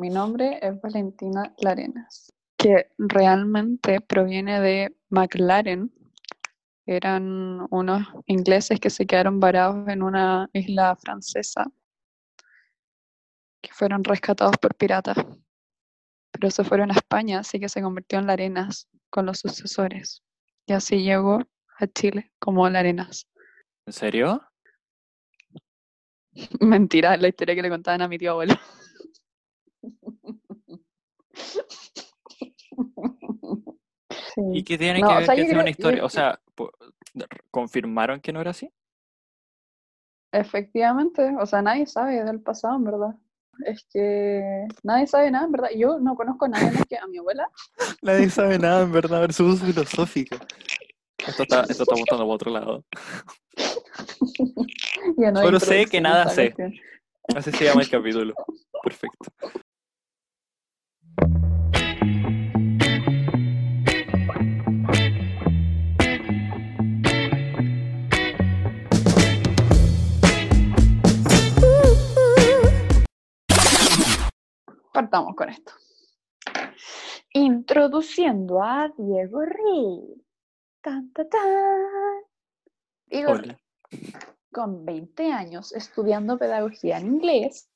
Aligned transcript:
mi 0.00 0.08
nombre 0.08 0.58
es 0.62 0.80
Valentina 0.80 1.54
Larenas, 1.58 2.32
que 2.56 2.90
realmente 2.96 4.00
proviene 4.00 4.58
de 4.58 4.96
McLaren. 5.10 5.92
Eran 6.86 7.66
unos 7.70 8.08
ingleses 8.26 8.80
que 8.80 8.88
se 8.88 9.06
quedaron 9.06 9.38
varados 9.40 9.86
en 9.88 10.02
una 10.02 10.48
isla 10.54 10.96
francesa, 10.96 11.70
que 13.60 13.70
fueron 13.74 14.02
rescatados 14.02 14.56
por 14.56 14.74
piratas. 14.74 15.18
Pero 16.32 16.50
se 16.50 16.64
fueron 16.64 16.90
a 16.90 16.94
España, 16.94 17.40
así 17.40 17.60
que 17.60 17.68
se 17.68 17.82
convirtió 17.82 18.18
en 18.18 18.26
Larenas 18.26 18.88
con 19.10 19.26
los 19.26 19.40
sucesores. 19.40 20.22
Y 20.64 20.72
así 20.72 21.02
llegó 21.02 21.40
a 21.78 21.86
Chile 21.86 22.32
como 22.38 22.68
Larenas. 22.70 23.28
¿En 23.84 23.92
serio? 23.92 24.42
Mentira, 26.60 27.18
la 27.18 27.28
historia 27.28 27.54
que 27.54 27.62
le 27.62 27.68
contaban 27.68 28.00
a 28.00 28.08
mi 28.08 28.16
tío 28.16 28.30
abuelo. 28.30 28.54
¿Y 34.52 34.64
qué 34.64 34.78
tiene 34.78 35.00
No, 35.00 35.08
que 35.08 35.12
o 35.12 35.16
ver 35.16 35.26
sea, 35.26 35.34
que 35.34 35.46
sea 35.48 35.60
una 35.60 35.70
historia? 35.70 35.98
yo- 36.00 36.06
O 36.06 36.08
sea, 36.08 36.40
¿confirmaron 37.50 38.20
que 38.20 38.32
no 38.32 38.40
era 38.40 38.50
así? 38.50 38.72
Efectivamente, 40.32 41.34
o 41.40 41.46
sea, 41.46 41.60
nadie 41.62 41.86
sabe 41.86 42.24
del 42.24 42.40
pasado, 42.40 42.76
en 42.76 42.84
verdad. 42.84 43.14
Es 43.66 43.84
que 43.92 44.66
nadie 44.84 45.06
sabe 45.06 45.30
nada, 45.30 45.46
en 45.46 45.52
verdad. 45.52 45.68
Yo 45.76 45.98
no 45.98 46.14
conozco 46.14 46.44
a 46.46 46.48
nadie 46.48 46.70
más 46.70 46.86
que 46.86 46.96
a 46.96 47.06
mi 47.06 47.18
abuela. 47.18 47.50
Nadie 48.02 48.30
sabe 48.30 48.58
nada, 48.58 48.82
en 48.82 48.92
verdad, 48.92 49.20
versus 49.20 49.60
filosófica. 49.60 50.38
Esto 51.18 51.42
está, 51.42 51.60
esto 51.62 51.82
está 51.82 51.94
apuntando 51.94 52.24
para 52.24 52.34
otro 52.34 52.50
lado. 52.50 52.84
Ya 55.16 55.30
no 55.32 55.40
hay 55.40 55.46
Solo 55.46 55.60
sé 55.60 55.86
que 55.86 56.00
nada 56.00 56.28
sé. 56.28 56.54
Así 57.34 57.52
se 57.52 57.64
llama 57.64 57.82
el 57.82 57.90
capítulo. 57.90 58.34
Perfecto. 58.82 59.30
Partamos 74.92 75.34
con 75.36 75.48
esto. 75.48 75.72
Introduciendo 77.32 78.62
a 78.62 78.92
Diego 78.96 79.42
Rey. 79.42 80.24
Tan, 80.80 81.12
tan, 81.12 81.28
tan. 81.28 81.40
Diego. 83.06 83.34
Rey, 83.34 83.56
con 84.52 84.84
20 84.84 85.30
años 85.30 85.72
estudiando 85.72 86.38
pedagogía 86.38 86.98
en 86.98 87.06
inglés, 87.06 87.70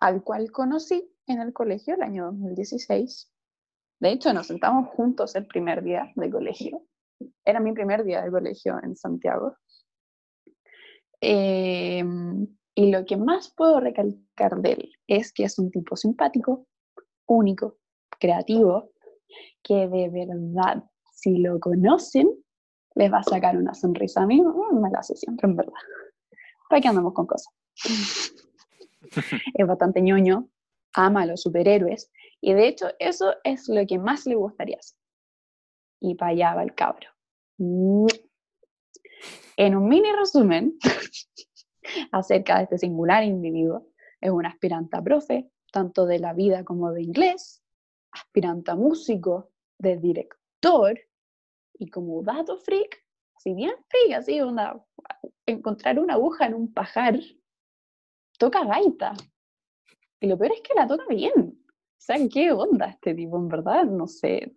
al 0.00 0.22
cual 0.22 0.50
conocí 0.52 1.10
en 1.26 1.40
el 1.40 1.52
colegio 1.52 1.94
el 1.94 2.02
año 2.02 2.26
2016. 2.26 3.30
De 3.98 4.12
hecho, 4.12 4.32
nos 4.32 4.46
sentamos 4.46 4.88
juntos 4.90 5.34
el 5.36 5.46
primer 5.46 5.82
día 5.82 6.10
de 6.14 6.30
colegio. 6.30 6.82
Era 7.44 7.60
mi 7.60 7.72
primer 7.72 8.04
día 8.04 8.22
de 8.22 8.30
colegio 8.30 8.78
en 8.82 8.96
Santiago. 8.96 9.56
Eh, 11.20 12.02
y 12.74 12.90
lo 12.90 13.04
que 13.04 13.16
más 13.16 13.52
puedo 13.54 13.80
recalcar 13.80 14.60
de 14.60 14.72
él 14.72 14.92
es 15.06 15.32
que 15.32 15.44
es 15.44 15.58
un 15.58 15.70
tipo 15.70 15.96
simpático, 15.96 16.66
único, 17.26 17.78
creativo, 18.18 18.92
que 19.62 19.88
de 19.88 20.08
verdad, 20.08 20.84
si 21.12 21.38
lo 21.38 21.58
conocen, 21.60 22.28
les 22.94 23.12
va 23.12 23.18
a 23.18 23.22
sacar 23.22 23.56
una 23.56 23.74
sonrisa 23.74 24.22
a 24.22 24.26
mí. 24.26 24.40
mm, 24.40 24.80
Me 24.80 24.90
la 24.90 25.00
hace 25.00 25.16
siempre, 25.16 25.48
en 25.48 25.56
verdad. 25.56 25.72
¿Para 26.68 26.80
qué 26.80 26.88
andamos 26.88 27.14
con 27.14 27.26
cosas? 27.26 27.52
es 29.54 29.66
bastante 29.66 30.02
ñoño, 30.02 30.48
ama 30.94 31.22
a 31.22 31.26
los 31.26 31.42
superhéroes, 31.42 32.10
y 32.40 32.52
de 32.52 32.68
hecho 32.68 32.88
eso 32.98 33.34
es 33.44 33.68
lo 33.68 33.86
que 33.86 33.98
más 33.98 34.26
le 34.26 34.34
gustaría 34.34 34.78
hacer. 34.78 34.98
Y 36.00 36.14
para 36.14 36.32
allá 36.32 36.54
va 36.54 36.62
el 36.62 36.74
cabro. 36.74 37.08
En 39.56 39.76
un 39.76 39.88
mini 39.88 40.10
resumen 40.12 40.78
acerca 42.12 42.58
de 42.58 42.64
este 42.64 42.78
singular 42.78 43.24
individuo, 43.24 43.86
es 44.20 44.30
un 44.30 44.46
aspirante 44.46 44.96
a 44.96 45.02
profe, 45.02 45.50
tanto 45.72 46.06
de 46.06 46.18
la 46.18 46.32
vida 46.32 46.64
como 46.64 46.92
de 46.92 47.02
inglés, 47.02 47.62
aspirante 48.12 48.70
a 48.70 48.76
músico, 48.76 49.50
de 49.78 49.96
director, 49.96 50.98
y 51.78 51.88
como 51.88 52.22
dato 52.22 52.58
freak, 52.58 53.04
si 53.38 53.54
bien 53.54 53.72
freak, 53.88 54.18
así, 54.18 54.40
onda, 54.40 54.84
encontrar 55.46 55.98
una 55.98 56.14
aguja 56.14 56.46
en 56.46 56.54
un 56.54 56.72
pajar, 56.72 57.18
toca 58.38 58.64
gaita. 58.64 59.14
Y 60.20 60.26
lo 60.26 60.36
peor 60.36 60.52
es 60.52 60.60
que 60.60 60.74
la 60.74 60.86
toca 60.86 61.04
bien. 61.08 61.32
O 62.00 62.02
sea, 62.02 62.16
¿qué 62.32 62.52
onda 62.52 62.86
este 62.86 63.14
tipo, 63.14 63.38
en 63.38 63.48
verdad? 63.48 63.84
No 63.84 64.06
sé. 64.06 64.54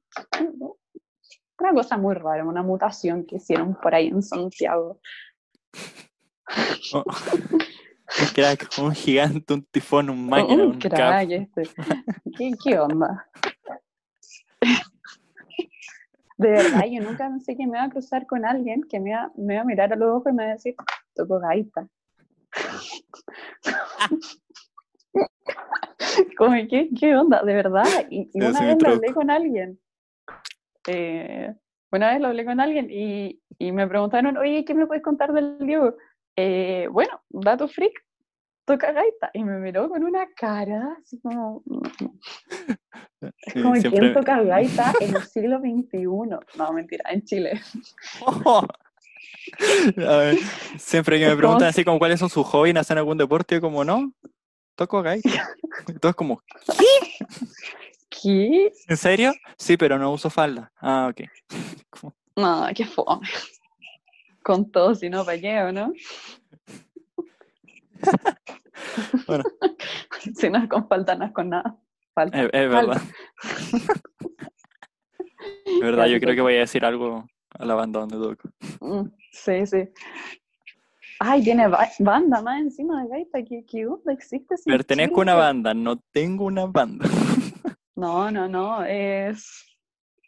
Una 1.59 1.73
cosa 1.73 1.97
muy 1.97 2.15
rara, 2.15 2.45
una 2.45 2.63
mutación 2.63 3.25
que 3.25 3.37
hicieron 3.37 3.75
por 3.75 3.95
ahí 3.95 4.07
en 4.07 4.21
Santiago. 4.21 4.99
Oh. 6.93 7.03
Un 8.21 8.27
crack, 8.33 8.69
un 8.79 8.93
gigante, 8.93 9.53
un 9.53 9.63
tifón, 9.63 10.09
un 10.09 10.27
máquina, 10.29 10.63
un 10.63 10.71
un 10.71 10.79
crack 10.79 10.95
cap. 10.95 11.29
este. 11.31 11.63
¿Qué, 12.37 12.51
qué 12.63 12.79
onda? 12.79 13.27
De 16.37 16.49
verdad, 16.51 16.83
yo 16.91 17.01
nunca 17.01 17.27
pensé 17.29 17.55
que 17.55 17.65
me 17.65 17.77
iba 17.77 17.83
a 17.83 17.89
cruzar 17.89 18.25
con 18.27 18.45
alguien 18.45 18.83
que 18.83 18.99
me 18.99 19.11
iba, 19.11 19.31
me 19.35 19.53
iba 19.53 19.61
a 19.61 19.65
mirar 19.65 19.93
a 19.93 19.95
los 19.95 20.09
ojos 20.09 20.31
y 20.31 20.35
me 20.35 20.43
iba 20.43 20.51
a 20.51 20.55
decir, 20.55 20.75
toco 21.15 21.39
gaita. 21.39 21.87
Como, 26.37 26.55
¿qué, 26.69 26.89
¿qué 26.99 27.15
onda? 27.15 27.41
De 27.43 27.53
verdad. 27.53 27.85
Y, 28.09 28.29
una 28.33 28.61
vez 28.61 28.81
lo 28.81 28.89
hablé 28.89 29.13
con 29.13 29.29
alguien. 29.29 29.79
eh, 30.87 31.53
una 31.91 32.11
vez 32.11 32.21
lo 32.21 32.27
hablé 32.27 32.45
con 32.45 32.59
alguien 32.59 32.87
y, 32.89 33.39
y 33.59 33.71
me 33.71 33.87
preguntaron, 33.87 34.35
oye, 34.37 34.65
¿qué 34.65 34.73
me 34.73 34.87
puedes 34.87 35.03
contar 35.03 35.31
del 35.31 35.57
Diego? 35.59 35.95
Eh, 36.35 36.87
bueno, 36.91 37.21
dato 37.29 37.67
freak, 37.67 37.93
toca 38.65 38.91
gaita. 38.91 39.29
Y 39.33 39.43
me 39.43 39.59
miró 39.59 39.89
con 39.89 40.03
una 40.03 40.27
cara 40.35 40.97
así 41.01 41.19
como, 41.21 41.63
Sí, 43.53 43.61
como 43.61 43.75
siempre- 43.75 43.99
¿quién 43.99 44.13
toca 44.13 44.41
gaita 44.43 44.93
en 44.99 45.15
el 45.15 45.23
siglo 45.23 45.59
XXI? 45.59 46.05
No, 46.57 46.73
mentira, 46.73 47.09
en 47.11 47.23
Chile. 47.23 47.61
A 49.97 50.17
ver, 50.17 50.37
siempre 50.77 51.19
que 51.19 51.25
me 51.25 51.31
Es 51.31 51.37
preguntan 51.37 51.67
así 51.67 51.83
como 51.83 51.99
cuáles 51.99 52.19
son 52.19 52.29
sus 52.29 52.45
hobbies, 52.47 52.75
hacen 52.77 52.97
algún 52.97 53.17
deporte, 53.17 53.59
como 53.61 53.83
no, 53.83 54.11
toco 54.75 55.01
gaita. 55.01 55.49
Todos 55.99 56.15
como, 56.15 56.41
¿Qué? 58.09 58.71
¿en 58.87 58.97
serio? 58.97 59.33
Sí, 59.57 59.75
pero 59.77 59.97
no 59.99 60.11
uso 60.11 60.29
falda. 60.29 60.71
Ah, 60.77 61.09
ok. 61.11 61.21
No, 62.35 62.67
qué 62.75 62.85
fome. 62.85 63.27
Con 64.43 64.71
todo, 64.71 64.93
si 64.95 65.09
no, 65.09 65.25
¿para 65.25 65.39
qué, 65.39 65.59
o 65.61 65.71
no? 65.71 65.93
Bueno. 69.27 69.43
si 70.35 70.49
no 70.49 70.57
es 70.59 70.67
con 70.69 70.87
falta, 70.87 71.15
no 71.15 71.25
es 71.25 71.31
con 71.31 71.49
nada. 71.49 71.77
Falta. 72.13 72.43
Es, 72.43 72.49
es 72.53 72.71
falta. 72.71 72.87
verdad. 72.93 73.01
Es 75.65 75.79
verdad, 75.79 76.05
yo 76.07 76.19
creo 76.19 76.35
que 76.35 76.41
voy 76.41 76.55
a 76.55 76.59
decir 76.59 76.85
algo 76.85 77.25
a 77.51 77.65
la 77.65 77.75
banda 77.75 78.01
donde 78.01 78.17
toco. 78.17 78.49
Mm, 78.81 79.09
Sí, 79.31 79.65
sí. 79.65 79.89
Ay, 81.19 81.43
tiene 81.43 81.67
ba- 81.67 81.89
banda 81.99 82.41
más 82.41 82.59
encima 82.59 83.01
de 83.03 83.09
gaita. 83.09 83.43
¿Qué, 83.43 83.63
qué 83.65 83.87
onda 83.87 84.11
existe? 84.13 84.55
Pertenezco 84.65 85.21
a 85.21 85.23
una 85.23 85.33
banda, 85.35 85.73
no 85.73 85.97
tengo 86.11 86.45
una 86.45 86.65
banda. 86.65 87.05
No, 87.95 88.29
no, 88.29 88.47
no. 88.49 88.83
Es 88.83 89.65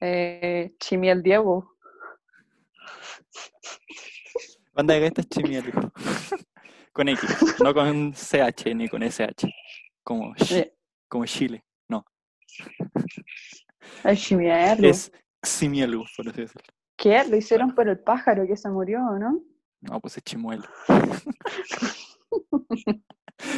eh, 0.02 0.74
Chimiel 0.80 1.22
Diego. 1.22 1.75
Banda 4.74 4.94
de 4.94 5.00
gaita 5.02 5.22
es 5.22 5.30
Chimiel. 5.30 5.72
Con 6.92 7.08
X, 7.10 7.30
no 7.64 7.74
con 7.74 8.14
CH 8.14 8.74
ni 8.76 8.88
con 8.90 9.04
SH. 9.04 9.48
Como, 10.04 10.34
Eh, 10.52 10.74
como 11.08 11.26
Chile. 11.26 11.64
El 14.04 14.18
Chimiel. 14.18 14.84
Es 14.86 15.12
Ximielu, 15.44 16.04
por 16.16 16.28
así 16.30 16.42
decirlo. 16.42 16.62
¿Qué? 16.98 17.24
Lo 17.28 17.36
hicieron 17.36 17.76
por 17.76 17.88
el 17.90 18.00
pájaro 18.00 18.48
que 18.48 18.56
se 18.56 18.70
murió, 18.70 19.00
¿no? 19.20 19.42
No, 19.82 20.00
pues 20.00 20.18
es 20.18 20.24
Chimuelo. 20.24 20.64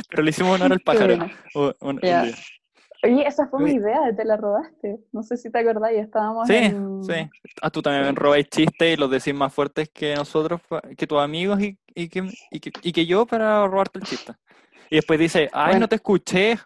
Pero 0.10 0.24
le 0.24 0.30
hicimos 0.30 0.56
honor 0.60 0.74
al 0.74 0.80
pájaro. 0.86 1.30
o- 1.56 1.74
un-. 1.82 2.00
Oye, 3.04 3.28
esa 3.28 3.48
fue 3.48 3.64
mi 3.64 3.72
idea, 3.74 4.16
te 4.16 4.26
la 4.26 4.38
robaste. 4.38 5.00
No 5.12 5.22
sé 5.22 5.38
si 5.38 5.52
te 5.52 5.60
acordás, 5.60 5.92
ya 5.94 6.02
estábamos 6.02 6.48
Sí, 6.48 6.56
en... 6.56 7.04
sí. 7.04 7.14
Ah, 7.62 7.70
tú 7.70 7.82
también 7.82 8.16
robáis 8.16 8.50
chistes 8.50 8.94
y 8.94 9.00
los 9.00 9.12
decís 9.12 9.34
más 9.34 9.54
fuertes 9.54 9.90
que 9.90 10.16
nosotros, 10.16 10.62
que 10.98 11.06
tus 11.06 11.20
amigos 11.20 11.62
y, 11.62 11.78
y 11.94 12.10
que, 12.10 12.28
y, 12.52 12.60
que, 12.60 12.72
y 12.82 12.92
que 12.92 13.06
yo 13.06 13.26
para 13.26 13.66
robarte 13.68 14.00
el 14.00 14.06
chiste. 14.06 14.34
Y 14.90 14.96
después 14.96 15.20
dice, 15.20 15.50
ay, 15.54 15.68
Bueno. 15.74 15.82
no 15.82 15.88
te 15.90 15.96
escuché. 15.96 16.58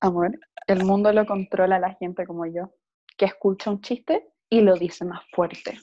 Amor, 0.00 0.32
el 0.66 0.84
mundo 0.84 1.12
lo 1.12 1.24
controla 1.26 1.78
la 1.78 1.94
gente 1.94 2.26
como 2.26 2.44
yo, 2.46 2.74
que 3.16 3.26
escucha 3.26 3.70
un 3.70 3.80
chiste 3.80 4.28
y 4.50 4.60
lo 4.60 4.74
dice 4.74 5.04
más 5.04 5.22
fuerte. 5.32 5.78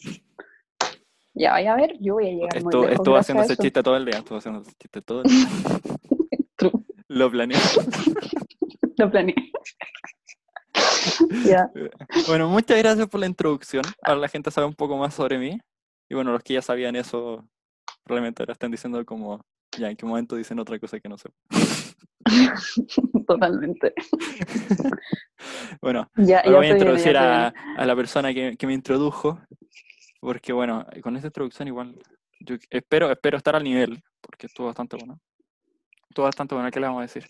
Ya 1.33 1.51
vaya 1.51 1.73
a 1.73 1.75
ver, 1.77 1.97
yo 2.01 2.15
voy 2.15 2.27
a 2.27 2.31
llegar 2.31 2.63
muy 2.63 2.73
lejos 2.73 2.91
estuvo 2.91 3.15
haciendo 3.15 3.43
ese 3.43 3.55
chiste 3.55 3.81
todo 3.81 3.95
el 3.95 4.05
día, 4.05 4.17
estuvo 4.19 4.37
haciendo 4.37 4.61
ese 4.61 4.73
chiste 4.77 5.01
todo 5.01 5.21
el 5.23 5.29
día. 5.29 5.47
Lo 7.07 7.31
planeé. 7.31 7.57
Lo 8.97 9.11
planeé. 9.11 9.35
Bueno, 12.27 12.47
muchas 12.47 12.77
gracias 12.77 13.07
por 13.07 13.19
la 13.19 13.25
introducción. 13.25 13.83
Ahora 14.03 14.21
la 14.21 14.27
gente 14.27 14.51
sabe 14.51 14.67
un 14.67 14.75
poco 14.75 14.97
más 14.97 15.13
sobre 15.13 15.37
mí. 15.37 15.59
Y 16.09 16.13
bueno, 16.13 16.31
los 16.31 16.43
que 16.43 16.53
ya 16.53 16.61
sabían 16.61 16.95
eso, 16.95 17.47
probablemente 18.03 18.43
ahora 18.43 18.53
están 18.53 18.71
diciendo 18.71 19.03
como, 19.05 19.43
ya, 19.77 19.89
¿en 19.89 19.97
qué 19.97 20.05
momento 20.05 20.35
dicen 20.35 20.59
otra 20.59 20.77
cosa 20.79 20.99
que 20.99 21.09
no 21.09 21.17
sé? 21.17 21.29
Totalmente. 23.27 23.93
Bueno, 25.81 26.09
Ya, 26.15 26.43
voy 26.45 26.67
a 26.67 26.69
introducir 26.69 27.17
a, 27.17 27.53
la 27.77 27.95
persona 27.95 28.33
que, 28.33 28.55
que 28.57 28.67
me 28.67 28.73
introdujo, 28.73 29.39
porque 30.19 30.53
bueno, 30.53 30.85
con 31.01 31.15
esta 31.15 31.27
introducción 31.27 31.67
igual, 31.67 31.97
yo 32.39 32.55
espero, 32.69 33.11
espero 33.11 33.37
estar 33.37 33.55
al 33.55 33.63
nivel, 33.63 34.03
porque 34.21 34.47
estuvo 34.47 34.67
bastante 34.67 34.97
bueno. 34.97 35.19
Estuvo 36.09 36.25
bastante 36.25 36.55
bueno, 36.55 36.69
¿qué 36.69 36.79
le 36.79 36.87
vamos 36.87 36.99
a 36.99 37.03
decir? 37.03 37.25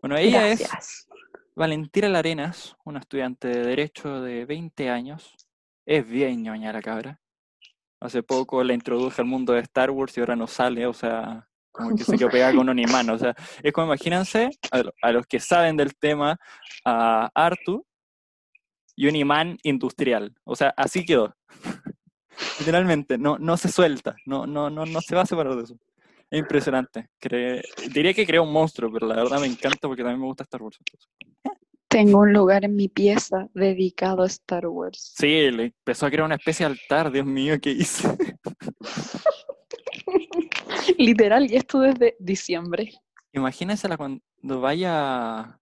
Bueno, 0.00 0.16
ella 0.16 0.48
es. 0.48 1.08
Valentina 1.56 2.08
Larenas, 2.08 2.76
una 2.84 3.00
estudiante 3.00 3.48
de 3.48 3.66
Derecho 3.66 4.20
de 4.20 4.44
20 4.44 4.90
años. 4.90 5.34
Es 5.84 6.08
bien 6.08 6.42
ñoña 6.42 6.72
la 6.72 6.80
cabra. 6.80 7.20
Hace 8.00 8.22
poco 8.22 8.62
la 8.62 8.74
introduje 8.74 9.20
al 9.20 9.26
mundo 9.26 9.54
de 9.54 9.60
Star 9.60 9.90
Wars 9.90 10.16
y 10.16 10.20
ahora 10.20 10.36
no 10.36 10.46
sale, 10.46 10.86
o 10.86 10.92
sea, 10.92 11.48
como 11.72 11.96
que 11.96 12.04
se 12.04 12.16
quedó 12.16 12.30
pegada 12.30 12.54
con 12.54 12.68
un 12.68 12.78
imán. 12.78 13.10
O 13.10 13.18
sea, 13.18 13.34
es 13.60 13.72
como 13.72 13.88
imagínense 13.88 14.50
a 15.02 15.12
los 15.12 15.26
que 15.26 15.40
saben 15.40 15.76
del 15.76 15.96
tema 15.96 16.38
a 16.84 17.30
Artu 17.34 17.84
y 18.94 19.08
un 19.08 19.16
imán 19.16 19.58
industrial. 19.64 20.32
O 20.44 20.54
sea, 20.54 20.72
así 20.76 21.04
quedó. 21.04 21.34
Literalmente, 22.60 23.18
no, 23.18 23.36
no 23.38 23.56
se 23.56 23.68
suelta, 23.68 24.14
no, 24.26 24.46
no, 24.46 24.70
no, 24.70 24.86
no 24.86 25.00
se 25.00 25.16
va 25.16 25.22
a 25.22 25.26
separar 25.26 25.56
de 25.56 25.64
eso. 25.64 25.76
Es 26.30 26.38
impresionante. 26.40 27.08
Cre- 27.20 27.62
diría 27.92 28.12
que 28.12 28.26
crea 28.26 28.42
un 28.42 28.52
monstruo, 28.52 28.92
pero 28.92 29.06
la 29.06 29.16
verdad 29.16 29.40
me 29.40 29.46
encanta 29.46 29.88
porque 29.88 30.02
también 30.02 30.20
me 30.20 30.26
gusta 30.26 30.44
Star 30.44 30.62
Wars. 30.62 30.78
Tengo 31.88 32.18
un 32.18 32.34
lugar 32.34 32.66
en 32.66 32.76
mi 32.76 32.88
pieza 32.88 33.48
dedicado 33.54 34.22
a 34.22 34.26
Star 34.26 34.66
Wars. 34.66 35.14
Sí, 35.16 35.50
le 35.50 35.64
empezó 35.64 36.04
a 36.04 36.10
crear 36.10 36.26
una 36.26 36.34
especie 36.34 36.66
de 36.66 36.72
altar, 36.72 37.10
Dios 37.10 37.24
mío, 37.24 37.54
¿qué 37.62 37.70
hice? 37.70 38.06
Literal, 40.98 41.50
y 41.50 41.56
esto 41.56 41.80
desde 41.80 42.14
diciembre. 42.18 42.92
Imagínensela 43.32 43.96
cuando 43.96 44.20
vaya 44.60 45.38
a, 45.40 45.58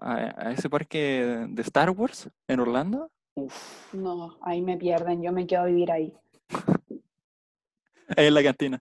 a 0.00 0.52
ese 0.52 0.70
parque 0.70 1.44
de 1.48 1.62
Star 1.62 1.90
Wars 1.90 2.30
en 2.48 2.60
Orlando. 2.60 3.10
Uf, 3.34 3.92
No, 3.94 4.38
ahí 4.42 4.62
me 4.62 4.76
pierden, 4.78 5.22
yo 5.22 5.32
me 5.32 5.46
quedo 5.46 5.62
a 5.62 5.66
vivir 5.66 5.90
ahí. 5.92 6.12
ahí 8.16 8.26
en 8.26 8.34
la 8.34 8.42
cantina. 8.42 8.78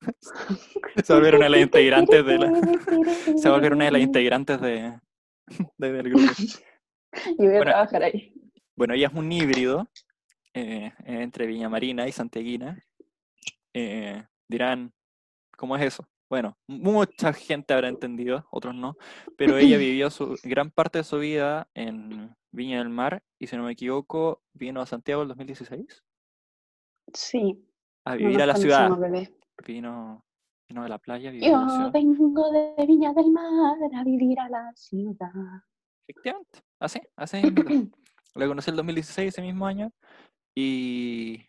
Se 0.00 1.12
va 1.12 1.16
a 1.16 1.20
volver 1.20 1.34
una 1.36 1.44
de 1.44 1.50
las 1.50 1.60
integrantes 1.62 2.24
de 2.24 2.38
la, 2.38 2.52
se 3.36 3.50
una 3.50 3.84
de 3.84 3.90
las 3.90 4.02
integrantes 4.02 4.60
de, 4.60 4.98
de- 5.78 5.92
del 5.92 6.10
grupo. 6.10 6.32
Yo 6.38 7.34
voy 7.38 7.46
a 7.46 7.50
Bueno. 7.50 7.62
trabajar 7.62 8.02
ahí. 8.04 8.32
Bueno, 8.76 8.94
ella 8.94 9.08
es 9.08 9.14
un 9.14 9.30
híbrido 9.30 9.88
eh, 10.54 10.92
entre 11.04 11.46
Viña 11.46 11.68
Marina 11.68 12.08
y 12.08 12.12
Santiaguina. 12.12 12.82
Eh, 13.74 14.24
dirán, 14.48 14.92
¿cómo 15.56 15.76
es 15.76 15.82
eso? 15.82 16.08
Bueno, 16.28 16.56
mucha 16.68 17.32
gente 17.32 17.74
habrá 17.74 17.88
entendido, 17.88 18.46
otros 18.50 18.74
no, 18.74 18.96
pero 19.36 19.58
ella 19.58 19.76
vivió 19.78 20.10
su 20.10 20.38
gran 20.44 20.70
parte 20.70 20.98
de 20.98 21.04
su 21.04 21.18
vida 21.18 21.68
en 21.74 22.34
Viña 22.52 22.78
del 22.78 22.88
Mar 22.88 23.22
y 23.38 23.48
si 23.48 23.56
no 23.56 23.64
me 23.64 23.72
equivoco, 23.72 24.42
vino 24.54 24.80
a 24.80 24.86
Santiago 24.86 25.22
en 25.22 25.28
2016 25.28 26.04
Sí. 27.12 27.64
a 28.04 28.14
vivir 28.14 28.40
a 28.40 28.46
la 28.46 28.54
ciudad. 28.56 28.90
bebé. 28.96 29.34
Vino, 29.66 30.24
vino 30.68 30.82
de 30.82 30.88
la 30.88 30.98
playa, 30.98 31.30
vivió 31.30 31.48
en 31.48 31.66
la 31.66 31.84
Yo 31.84 31.90
vengo 31.90 32.50
de 32.50 32.86
Viña 32.86 33.12
del 33.12 33.30
Mar 33.30 33.76
a 33.94 34.04
vivir 34.04 34.38
a 34.40 34.48
la 34.48 34.72
ciudad. 34.74 35.30
Efectivamente, 36.06 36.60
así, 36.78 37.00
así. 37.16 37.42
La 38.34 38.46
conocí 38.48 38.70
el 38.70 38.76
2016, 38.76 39.28
ese 39.28 39.42
mismo 39.42 39.66
año. 39.66 39.92
Y 40.54 41.44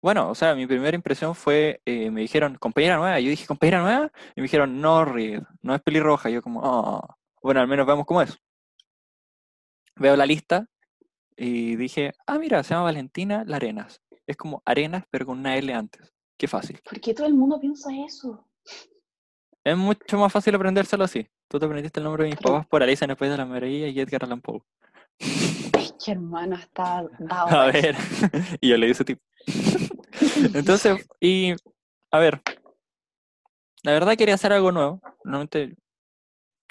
bueno, 0.00 0.30
o 0.30 0.34
sea, 0.34 0.54
mi 0.54 0.66
primera 0.66 0.94
impresión 0.94 1.34
fue, 1.34 1.80
eh, 1.84 2.10
me 2.10 2.22
dijeron, 2.22 2.56
compañera 2.56 2.96
nueva. 2.96 3.20
Yo 3.20 3.28
dije, 3.28 3.46
compañera 3.46 3.82
nueva. 3.82 4.12
Y 4.34 4.40
me 4.40 4.44
dijeron, 4.44 4.80
no, 4.80 5.04
Reed, 5.04 5.42
no 5.62 5.74
es 5.74 5.82
pelirroja. 5.82 6.30
Yo 6.30 6.42
como, 6.42 6.60
oh, 6.62 7.02
bueno, 7.42 7.60
al 7.60 7.68
menos 7.68 7.86
veamos 7.86 8.06
cómo 8.06 8.22
es. 8.22 8.38
Veo 9.96 10.16
la 10.16 10.26
lista 10.26 10.66
y 11.36 11.76
dije, 11.76 12.12
ah, 12.26 12.38
mira, 12.38 12.62
se 12.62 12.74
llama 12.74 12.84
Valentina 12.84 13.44
Larenas. 13.46 14.00
Es 14.26 14.36
como 14.36 14.62
Arenas, 14.64 15.04
pero 15.10 15.26
con 15.26 15.38
una 15.38 15.56
L 15.56 15.72
antes. 15.74 16.15
Qué 16.36 16.46
fácil. 16.48 16.80
¿Por 16.88 17.00
qué 17.00 17.14
todo 17.14 17.26
el 17.26 17.34
mundo 17.34 17.58
piensa 17.60 17.90
eso? 18.06 18.46
Es 19.64 19.76
mucho 19.76 20.18
más 20.18 20.32
fácil 20.32 20.54
aprendérselo 20.54 21.04
así. 21.04 21.26
Tú 21.48 21.58
te 21.58 21.66
aprendiste 21.66 21.98
el 22.00 22.04
nombre 22.04 22.24
de 22.24 22.30
mis 22.30 22.38
papás 22.38 22.66
por 22.66 22.82
Alicia 22.82 23.04
en 23.04 23.10
el 23.12 23.16
País 23.16 23.32
de 23.32 23.38
las 23.38 23.48
Maravillas 23.48 23.92
y 23.92 24.00
Edgar 24.00 24.24
Allan 24.24 24.40
Poe. 24.40 24.60
Es 25.18 25.94
que 26.04 26.12
hermano 26.12 26.56
está 26.56 27.04
dado. 27.18 27.48
A 27.48 27.66
ver, 27.72 27.96
y 28.60 28.68
yo 28.68 28.76
le 28.76 28.86
di 28.86 28.92
ese 28.92 29.04
tip. 29.04 29.18
Entonces, 30.54 31.08
y 31.20 31.54
a 32.10 32.18
ver, 32.18 32.42
la 33.82 33.92
verdad 33.92 34.16
quería 34.16 34.34
hacer 34.34 34.52
algo 34.52 34.70
nuevo. 34.72 35.00
Normalmente 35.24 35.76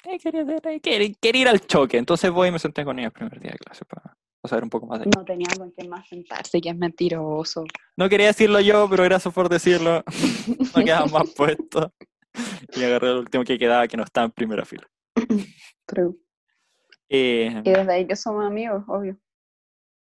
eh, 0.04 0.18
quería, 0.18 0.42
hacer- 0.42 0.66
eh, 0.68 0.80
quería- 0.80 1.14
quería 1.20 1.42
ir 1.42 1.48
al 1.48 1.60
choque. 1.66 1.98
Entonces 1.98 2.30
voy 2.30 2.48
y 2.48 2.52
me 2.52 2.58
senté 2.58 2.84
con 2.84 2.98
ella 2.98 3.08
el 3.08 3.12
primer 3.12 3.40
día 3.40 3.52
de 3.52 3.58
clase 3.58 3.84
para, 3.84 4.16
para 4.46 4.50
saber 4.50 4.64
un 4.64 4.70
poco 4.70 4.86
más 4.86 5.00
de. 5.00 5.06
No 5.06 5.24
tenía 5.24 5.48
con 5.58 5.70
quién 5.72 5.88
más 5.88 6.08
sentarse, 6.08 6.60
que 6.60 6.70
es 6.70 6.76
mentiroso. 6.76 7.64
No 7.96 8.08
quería 8.08 8.28
decirlo 8.28 8.60
yo, 8.60 8.88
pero 8.88 9.04
gracias 9.04 9.32
por 9.34 9.48
decirlo. 9.48 10.02
No 10.76 10.84
quedaba 10.84 11.06
más 11.06 11.30
puesto. 11.36 11.92
Y 12.76 12.84
agarré 12.84 13.08
el 13.10 13.16
último 13.18 13.44
que 13.44 13.58
quedaba 13.58 13.88
que 13.88 13.96
no 13.96 14.04
estaba 14.04 14.26
en 14.26 14.30
primera 14.32 14.64
fila. 14.64 14.86
True. 15.86 16.14
Eh, 17.08 17.62
Y 17.64 17.70
desde 17.70 17.92
ahí 17.92 18.06
que 18.06 18.14
somos 18.16 18.44
amigos, 18.44 18.84
obvio. 18.88 19.16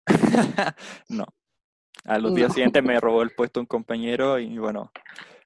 no. 1.08 1.26
A 2.04 2.18
los 2.18 2.34
días 2.34 2.48
No. 2.48 2.54
siguientes 2.54 2.82
me 2.82 2.98
robó 2.98 3.22
el 3.22 3.30
puesto 3.30 3.60
un 3.60 3.66
compañero 3.66 4.38
y 4.38 4.58
bueno, 4.58 4.90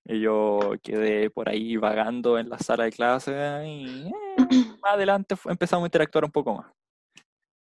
yo 0.04 0.74
quedé 0.82 1.28
por 1.30 1.48
ahí 1.48 1.76
vagando 1.76 2.38
en 2.38 2.48
la 2.48 2.58
sala 2.58 2.84
de 2.84 2.92
clase 2.92 3.32
y 3.66 4.06
eh, 4.06 4.12
más 4.82 4.94
adelante 4.94 5.34
empezamos 5.46 5.84
a 5.84 5.88
interactuar 5.88 6.24
un 6.24 6.30
poco 6.30 6.54
más. 6.54 6.66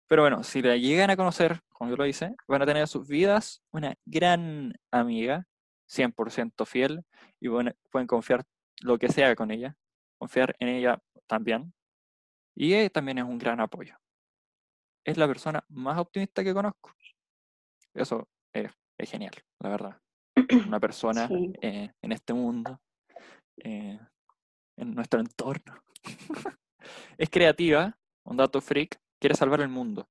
Pero 0.09 0.23
bueno, 0.23 0.43
si 0.43 0.62
la 0.62 0.77
llegan 0.77 1.11
a 1.11 1.17
conocer, 1.17 1.61
como 1.71 1.91
yo 1.91 1.97
lo 1.97 2.06
hice, 2.06 2.35
van 2.47 2.62
a 2.62 2.67
tener 2.67 2.83
en 2.83 2.87
sus 2.87 3.06
vidas 3.09 3.62
una 3.73 3.95
gran 4.05 4.75
amiga, 4.93 5.47
100% 5.89 6.67
fiel, 6.67 7.03
y 7.41 7.49
pueden 7.49 8.06
confiar 8.06 8.45
lo 8.83 8.99
que 8.99 9.09
sea 9.09 9.35
con 9.35 9.51
ella, 9.51 9.77
confiar 10.19 10.55
en 10.59 10.69
ella 10.69 10.99
también. 11.27 11.73
Y 12.56 12.75
ella 12.75 12.91
también 12.91 13.19
es 13.19 13.25
un 13.25 13.39
gran 13.39 13.61
apoyo. 13.61 13.97
Es 15.05 15.17
la 15.17 15.26
persona 15.26 15.64
más 15.69 15.99
optimista 15.99 16.45
que 16.45 16.55
conozco. 16.55 16.93
Eso 17.95 18.28
es, 18.52 18.71
es 18.99 19.11
genial, 19.11 19.35
la 19.61 19.69
verdad. 19.71 20.00
Una 20.67 20.81
persona 20.81 21.28
Sí. 21.28 21.52
eh, 21.62 21.90
en 22.02 22.12
este 22.12 22.33
mundo, 22.33 22.81
eh, 23.59 23.99
en 24.76 24.95
nuestro 24.95 25.21
entorno. 25.21 25.83
es 27.19 27.31
creativa, 27.31 27.97
un 28.25 28.37
dato 28.37 28.61
freak, 28.61 28.99
quiere 29.25 29.37
salvar 29.37 29.62
el 29.62 29.71
mundo. 29.71 30.07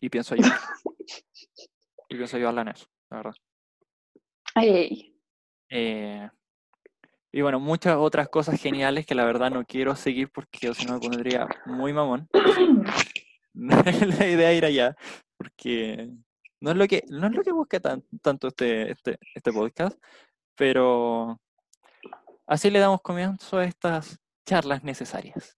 Y 0.00 0.08
pienso 0.10 0.34
ayudar. 0.34 0.60
y 2.08 2.14
pienso 2.14 2.36
ayudarla 2.36 2.62
en 2.62 2.68
eso, 2.68 2.86
la 3.10 3.16
verdad. 3.16 3.34
Ay, 4.54 5.12
Eh, 5.68 6.30
y 7.32 7.40
bueno, 7.40 7.58
muchas 7.58 7.96
otras 7.96 8.28
cosas 8.28 8.60
geniales 8.60 9.06
que 9.06 9.16
la 9.16 9.24
verdad 9.24 9.50
no 9.50 9.64
quiero 9.64 9.96
seguir 9.96 10.30
porque 10.30 10.72
si 10.72 10.86
no 10.86 10.94
me 10.94 11.00
pondría 11.00 11.48
muy 11.66 11.92
mamón. 11.92 12.28
Es 12.32 12.40
la 14.20 14.28
idea 14.28 14.52
ir 14.54 14.64
allá, 14.64 14.94
porque 15.36 16.10
no 16.60 16.70
es 16.70 16.76
lo 16.76 16.86
que, 16.86 17.02
no 17.08 17.26
es 17.26 17.32
lo 17.32 17.42
que 17.42 17.50
busca 17.50 17.80
tan- 17.80 18.04
tanto 18.22 18.46
este, 18.46 18.92
este, 18.92 19.18
este 19.34 19.52
podcast, 19.52 20.00
pero 20.54 21.40
así 22.46 22.70
le 22.70 22.78
damos 22.78 23.00
comienzo 23.02 23.58
a 23.58 23.64
estas 23.64 24.20
charlas 24.46 24.84
necesarias. 24.84 25.56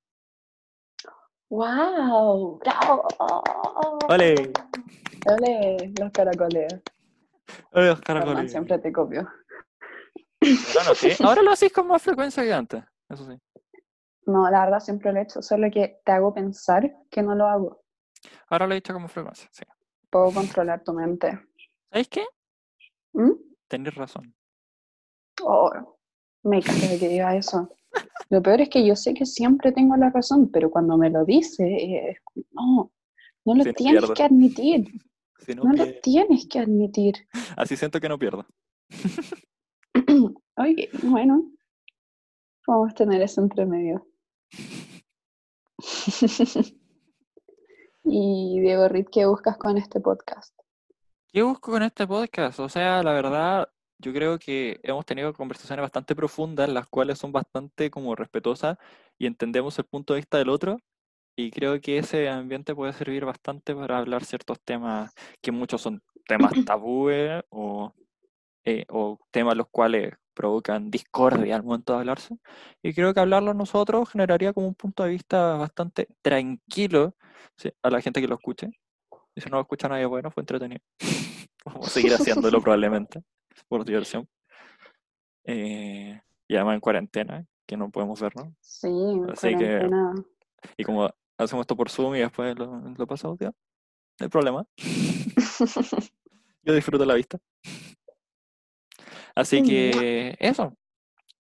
¡Wow! 1.53 2.59
¡Bravo! 2.61 3.07
¡Ole! 4.09 4.53
¡Ole! 5.27 5.93
Los 6.01 6.11
caracoles. 6.11 6.73
Ay, 7.73 7.89
los 7.89 8.01
Perdón, 8.01 8.23
caracoles. 8.23 8.51
siempre 8.51 8.79
te 8.79 8.91
copio. 8.91 9.29
Ahora 10.41 10.89
no 10.89 10.95
sé, 10.95 11.17
ahora 11.23 11.43
lo 11.43 11.51
haces 11.51 11.71
con 11.71 11.89
más 11.89 12.03
frecuencia 12.03 12.43
que 12.43 12.55
antes, 12.55 12.83
eso 13.07 13.31
sí. 13.31 13.39
No, 14.25 14.49
la 14.51 14.65
verdad 14.65 14.81
siempre 14.81 15.13
lo 15.13 15.19
he 15.19 15.25
hecho, 15.25 15.43
solo 15.43 15.71
que 15.71 16.01
te 16.03 16.13
hago 16.13 16.33
pensar 16.33 16.91
que 17.11 17.23
no 17.23 17.35
lo 17.35 17.47
hago. 17.47 17.83
Ahora 18.49 18.67
lo 18.67 18.73
he 18.73 18.79
hecho 18.79 18.95
con 18.95 19.03
más 19.03 19.13
frecuencia, 19.13 19.47
sí. 19.53 19.65
Puedo 20.09 20.33
controlar 20.33 20.83
tu 20.83 20.95
mente. 20.95 21.39
¿Sabes 21.91 22.09
qué? 22.09 22.25
¿Mm? 23.13 23.33
Tenés 23.69 23.95
razón. 23.95 24.35
Oh, 25.43 25.71
me 26.45 26.63
caga 26.63 26.99
que 26.99 27.09
diga 27.09 27.37
eso. 27.37 27.69
Lo 28.31 28.43
peor 28.43 28.61
es 28.63 28.69
que 28.71 28.87
yo 28.87 28.97
sé 28.97 29.13
que 29.15 29.27
siempre 29.27 29.73
tengo 29.73 29.97
la 29.97 30.11
razón, 30.11 30.51
pero 30.51 30.71
cuando 30.71 30.97
me 30.97 31.11
lo 31.11 31.25
dice, 31.25 31.65
eh, 31.65 32.17
no, 32.53 32.91
no 33.45 33.55
lo 33.55 33.65
no 33.65 33.73
tienes 33.75 34.01
pierdo. 34.01 34.15
que 34.15 34.23
admitir. 34.23 34.87
Si 35.41 35.55
no 35.55 35.65
No 35.65 35.73
lo 35.73 36.01
tienes 36.01 36.47
que 36.49 36.59
admitir. 36.61 37.15
Así 37.57 37.77
siento 37.77 38.01
que 38.01 38.09
no 38.09 38.19
pierdo. 38.19 38.47
Oye, 40.57 40.89
bueno, 41.03 41.51
vamos 42.67 42.93
a 42.93 42.95
tener 42.95 43.21
eso 43.21 43.43
entre 43.43 43.67
medio. 43.67 44.07
y 48.05 48.61
Diego 48.61 48.89
Rit, 48.89 49.09
¿qué 49.11 49.27
buscas 49.27 49.57
con 49.59 49.77
este 49.79 50.01
podcast? 50.01 50.55
¿Qué 51.33 51.43
busco 51.43 51.73
con 51.73 51.83
este 51.83 52.07
podcast? 52.07 52.61
O 52.61 52.69
sea, 52.69 53.03
la 53.03 53.13
verdad, 53.13 53.69
yo 54.03 54.13
creo 54.13 54.39
que 54.39 54.81
hemos 54.83 55.07
tenido 55.07 55.33
conversaciones 55.33 55.83
bastante 55.83 56.15
profundas, 56.17 56.69
las 56.69 56.87
cuales 56.89 57.19
son 57.19 57.33
bastante 57.33 57.91
como 57.91 58.15
respetuosas 58.17 58.77
y 59.19 59.27
entendemos 59.27 59.79
el 59.79 59.85
punto 59.87 60.15
de 60.15 60.21
vista 60.21 60.39
del 60.39 60.49
otro. 60.51 60.79
Y 61.37 61.51
creo 61.51 61.81
que 61.81 61.99
ese 61.99 62.29
ambiente 62.29 62.75
puede 62.75 62.93
servir 62.93 63.25
bastante 63.25 63.75
para 63.75 63.99
hablar 63.99 64.25
ciertos 64.25 64.61
temas 64.61 65.15
que 65.41 65.53
muchos 65.53 65.81
son 65.81 66.03
temas 66.27 66.53
tabúes 66.67 67.43
o, 67.51 67.95
eh, 68.65 68.85
o 68.89 69.19
temas 69.31 69.57
los 69.57 69.69
cuales 69.71 70.13
provocan 70.35 70.91
discordia 70.91 71.57
al 71.57 71.63
momento 71.63 71.93
de 71.93 72.01
hablarse. 72.01 72.37
Y 72.83 72.93
creo 72.93 73.15
que 73.15 73.21
hablarlo 73.21 73.55
nosotros 73.55 74.11
generaría 74.11 74.53
como 74.53 74.67
un 74.67 74.75
punto 74.75 75.05
de 75.05 75.11
vista 75.11 75.55
bastante 75.55 76.09
tranquilo 76.23 77.15
a 77.83 77.91
la 77.91 78.01
gente 78.01 78.21
que 78.21 78.29
lo 78.29 78.35
escuche. 78.35 78.71
Y 79.35 79.41
si 79.41 79.49
no 79.49 79.57
lo 79.57 79.63
escucha 79.63 79.89
nadie 79.89 80.07
bueno, 80.07 80.31
fue 80.31 80.43
entretenido. 80.43 80.83
Vamos 81.65 81.87
a 81.87 81.91
seguir 81.91 82.13
haciéndolo 82.13 82.61
probablemente, 82.63 83.23
por 83.69 83.85
diversión. 83.85 84.29
Eh, 85.45 86.21
y 86.49 86.57
además 86.57 86.75
en 86.75 86.81
cuarentena, 86.81 87.47
que 87.67 87.77
no 87.77 87.91
podemos 87.91 88.21
vernos. 88.21 88.53
Sí, 88.61 88.89
en 88.89 89.25
cuarentena. 89.25 90.15
y 90.77 90.85
como 90.85 91.11
hacemos 91.37 91.63
esto 91.63 91.77
por 91.77 91.91
Zoom 91.91 92.15
y 92.17 92.21
después 92.21 92.57
lo, 92.59 92.81
lo 92.97 93.07
pasamos, 93.07 93.39
tío, 93.39 93.55
no 94.21 94.25
hay 94.25 94.29
problema. 94.29 94.67
Yo 96.65 96.75
disfruto 96.75 97.05
la 97.05 97.15
vista. 97.15 97.39
Así 99.35 99.63
que 99.63 100.37
eso, 100.39 100.77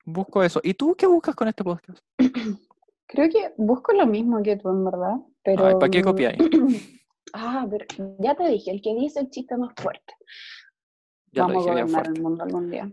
busco 0.05 0.43
eso. 0.43 0.59
¿Y 0.63 0.73
tú 0.73 0.95
qué 0.95 1.05
buscas 1.07 1.35
con 1.35 1.47
este 1.47 1.63
podcast? 1.63 1.99
Creo 3.07 3.29
que 3.29 3.53
busco 3.57 3.91
lo 3.93 4.07
mismo 4.07 4.41
que 4.41 4.55
tú, 4.55 4.69
en 4.69 4.85
verdad. 4.85 5.15
Pero... 5.43 5.77
¿Para 5.77 5.91
qué 5.91 6.01
copiáis? 6.01 6.37
ah, 7.33 7.67
pero 7.69 7.85
ya 8.19 8.35
te 8.35 8.47
dije, 8.47 8.71
el 8.71 8.81
que 8.81 8.95
dice 8.95 9.19
el 9.19 9.29
chiste 9.29 9.57
más 9.57 9.73
fuerte. 9.75 10.13
Vamos 11.33 11.67
a 11.67 11.71
gobernar 11.71 12.07
el 12.07 12.21
mundo 12.21 12.43
algún 12.43 12.69
día. 12.69 12.91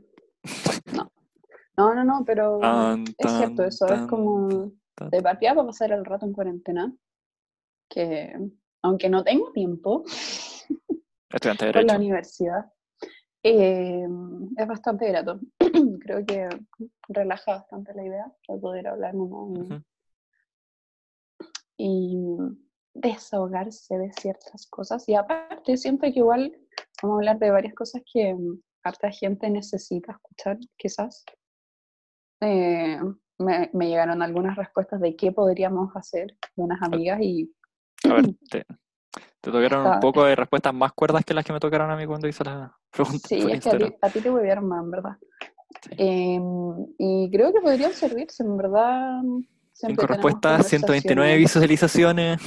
No. 0.94 1.10
No, 1.76 1.94
no, 1.94 2.04
no, 2.04 2.24
pero 2.24 2.60
es 3.16 3.32
cierto, 3.36 3.62
eso 3.64 3.86
es 3.86 4.00
como 4.02 4.72
de 5.10 5.22
partida 5.22 5.54
para 5.54 5.66
pasar 5.66 5.92
el 5.92 6.04
rato 6.04 6.26
en 6.26 6.32
cuarentena, 6.32 6.92
que 7.88 8.34
aunque 8.82 9.08
no 9.08 9.22
tengo 9.22 9.52
tiempo 9.52 10.04
Estudiante 11.30 11.66
de 11.66 11.72
por 11.72 11.84
la 11.84 11.96
universidad, 11.96 12.72
eh, 13.42 14.06
es 14.56 14.66
bastante 14.66 15.08
grato. 15.08 15.40
Creo 16.00 16.24
que 16.26 16.48
relaja 17.08 17.52
bastante 17.52 17.94
la 17.94 18.04
idea 18.04 18.32
de 18.48 18.58
poder 18.58 18.88
hablar 18.88 19.14
y, 21.76 22.36
desahogarse 23.00 23.96
de 23.96 24.12
ciertas 24.12 24.66
cosas. 24.68 25.08
Y 25.08 25.14
aparte, 25.14 25.76
siento 25.76 26.02
que 26.02 26.18
igual 26.18 26.52
vamos 27.02 27.16
a 27.16 27.18
hablar 27.18 27.38
de 27.38 27.50
varias 27.50 27.74
cosas 27.74 28.02
que 28.12 28.36
harta 28.82 29.10
gente 29.10 29.50
necesita 29.50 30.12
escuchar, 30.12 30.58
quizás. 30.76 31.24
Eh, 32.40 33.00
me, 33.38 33.70
me, 33.72 33.88
llegaron 33.88 34.22
algunas 34.22 34.56
respuestas 34.56 35.00
de 35.00 35.16
qué 35.16 35.32
podríamos 35.32 35.94
hacer 35.94 36.36
de 36.56 36.62
unas 36.62 36.82
amigas 36.82 37.20
y... 37.20 37.52
A 38.08 38.14
ver, 38.14 38.24
te, 38.50 38.64
te 39.40 39.50
tocaron 39.50 39.86
un 39.86 40.00
poco 40.00 40.24
de 40.24 40.36
respuestas 40.36 40.74
más 40.74 40.92
cuerdas 40.92 41.24
que 41.24 41.34
las 41.34 41.44
que 41.44 41.52
me 41.52 41.60
tocaron 41.60 41.90
a 41.90 41.96
mí 41.96 42.06
cuando 42.06 42.28
hice 42.28 42.44
la 42.44 42.76
pregunta. 42.90 43.28
Sí, 43.28 43.36
es 43.50 43.60
que 43.60 43.70
a 43.70 43.78
ti, 43.78 43.96
a 44.02 44.10
ti, 44.10 44.20
te 44.20 44.30
volvieron 44.30 44.66
más, 44.66 44.82
en 44.82 44.90
verdad. 44.90 45.16
Em, 45.90 46.86
y 46.98 47.30
creo 47.30 47.52
que 47.52 47.60
podrían 47.60 47.92
servirse, 47.92 48.42
en 48.42 48.56
verdad. 48.56 49.20
Cinco 49.80 50.06
respuestas, 50.06 50.66
129 50.66 51.36
visualizaciones. 51.36 52.40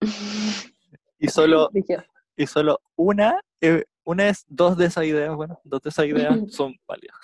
y 1.18 1.28
solo 1.28 1.70
y 2.36 2.46
solo 2.46 2.80
una, 2.96 3.40
eh, 3.60 3.84
una 4.04 4.28
es 4.28 4.44
dos 4.48 4.76
de 4.76 4.86
esas 4.86 5.04
ideas, 5.04 5.36
bueno, 5.36 5.60
dos 5.62 5.80
de 5.82 5.90
esas 5.90 6.06
ideas 6.06 6.36
son 6.50 6.74
válidas. 6.88 7.16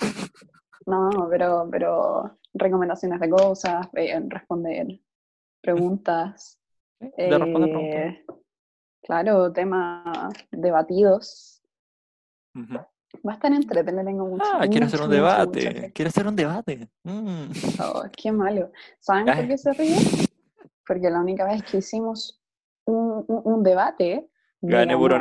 No, 0.87 1.27
pero, 1.29 1.69
pero 1.71 2.39
recomendaciones 2.55 3.19
de 3.19 3.29
cosas, 3.29 3.89
eh, 3.95 4.21
responder 4.29 5.01
preguntas. 5.61 6.61
De 7.01 7.39
responder 7.39 7.71
preguntas. 7.71 8.01
Eh, 8.05 8.25
Claro, 9.07 9.53
temas 9.53 10.33
debatidos. 10.51 11.63
Va 13.27 13.33
a 13.33 13.35
estar 13.35 13.53
entretenido, 13.53 14.05
tengo 14.05 14.27
mucho. 14.27 14.45
Ah, 14.45 14.67
quiero 14.69 14.87
hacer 14.87 15.01
un 15.01 15.11
debate. 15.11 15.93
Quiero 15.95 16.09
hacer 16.09 16.27
un 16.27 16.37
debate. 16.37 16.89
Mm. 17.05 17.51
Oh, 17.81 18.03
qué 18.17 18.33
malo. 18.33 18.71
¿Saben 19.01 19.27
por 19.27 19.49
qué 19.49 19.59
se 19.59 19.73
ríe? 19.73 19.97
Porque 20.87 21.11
la 21.11 21.21
única 21.21 21.45
vez 21.45 21.63
que 21.63 21.79
hicimos 21.79 22.41
un, 22.85 23.25
un, 23.27 23.63
debate. 23.63 24.29
Gané 24.61 24.97
por 24.97 25.13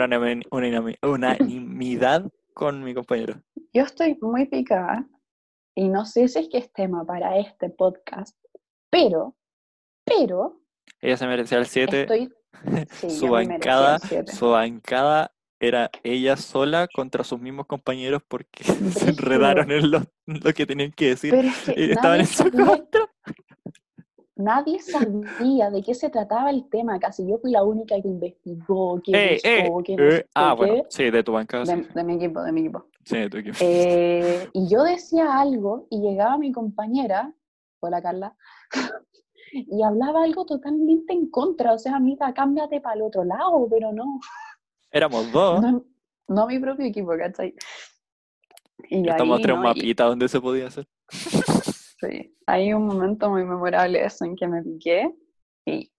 unanimidad 1.01 2.25
con 2.54 2.84
mi 2.84 2.94
compañero. 2.94 3.42
Yo 3.74 3.84
estoy 3.84 4.18
muy 4.22 4.46
picada 4.46 5.08
y 5.75 5.89
no 5.89 6.06
sé 6.06 6.27
si 6.27 6.39
es 6.39 6.50
que 6.50 6.58
es 6.58 6.72
tema 6.72 7.06
para 7.06 7.38
este 7.38 7.70
podcast, 7.70 8.38
pero, 8.89 9.36
pero. 10.04 10.62
Ella 11.01 11.18
se 11.18 11.27
merecía 11.27 11.58
el 11.58 11.65
7. 11.65 12.01
Estoy 12.01 12.34
su 13.10 13.27
bancada, 13.27 14.00
su 14.00 14.50
bancada 14.50 15.35
era 15.67 15.89
ella 16.03 16.38
sola 16.38 16.88
contra 16.93 17.24
sus 17.24 17.39
mismos 17.39 17.65
compañeros 17.65 18.22
porque 18.27 18.63
se 18.91 19.10
enredaron 19.10 19.72
en 19.72 19.91
lo, 19.91 20.01
que 20.55 20.65
tenían 20.65 20.91
que 20.91 21.10
decir. 21.10 21.34
y 21.75 21.91
estaban 21.91 22.22
en 22.22 22.27
su 22.27 22.51
contra. 22.51 23.10
Nadie 24.38 24.81
sabía 24.81 25.72
de 25.72 25.81
qué 25.81 25.93
se 25.93 26.10
trataba 26.10 26.50
el 26.50 26.67
tema, 26.69 27.00
casi 27.00 27.25
yo 27.25 27.38
fui 27.38 27.51
la 27.51 27.63
única 27.63 27.95
que 28.01 28.07
investigó, 28.07 29.01
que 29.01 29.39
eh, 29.41 30.25
Ah, 30.36 30.53
bueno, 30.53 30.84
sí, 30.89 31.10
de 31.10 31.24
tu 31.24 31.31
bancada. 31.31 31.63
De, 31.63 32.03
mi 32.03 32.15
equipo, 32.15 32.41
de 32.41 32.51
mi 32.51 32.62
equipo. 32.62 32.86
Sí, 33.05 33.17
de 33.17 33.29
tu 33.29 33.38
equipo. 33.38 33.57
Eh, 33.62 34.50
y 34.51 34.67
yo 34.67 34.84
decía 34.84 35.39
algo 35.39 35.88
y 35.89 36.01
llegaba 36.01 36.38
mi 36.38 36.51
compañera, 36.51 37.34
hola 37.79 38.01
Carla, 38.01 38.36
y 39.53 39.81
hablaba 39.81 40.25
algo 40.25 40.45
totalmente 40.45 41.13
en 41.13 41.29
contra. 41.29 41.72
O 41.72 41.79
sea, 41.79 41.95
amiga, 41.95 42.34
cámbiate 42.34 42.81
para 42.81 42.95
el 42.95 43.03
otro 43.03 43.24
lado, 43.24 43.67
pero 43.69 43.93
no. 43.93 44.19
Éramos 44.96 45.30
dos. 45.30 45.62
No, 46.30 46.48
mi 46.48 46.58
propio 46.58 46.86
equipo, 46.86 47.12
¿cachai? 47.18 47.54
Y 48.90 49.10
Estamos 49.10 49.42
tres 49.42 49.58
mapitas 49.58 50.08
donde 50.08 50.30
se 50.30 50.40
podía 50.40 50.68
hacer. 50.68 50.88
Sí, 51.10 52.34
hay 52.46 52.72
un 52.72 52.86
momento 52.86 53.30
muy 53.30 53.44
memorable 53.44 54.06
eso 54.06 54.24
en 54.24 54.38
que 54.38 54.48
me 54.48 54.64
piqué 54.64 55.14
y 55.66 55.92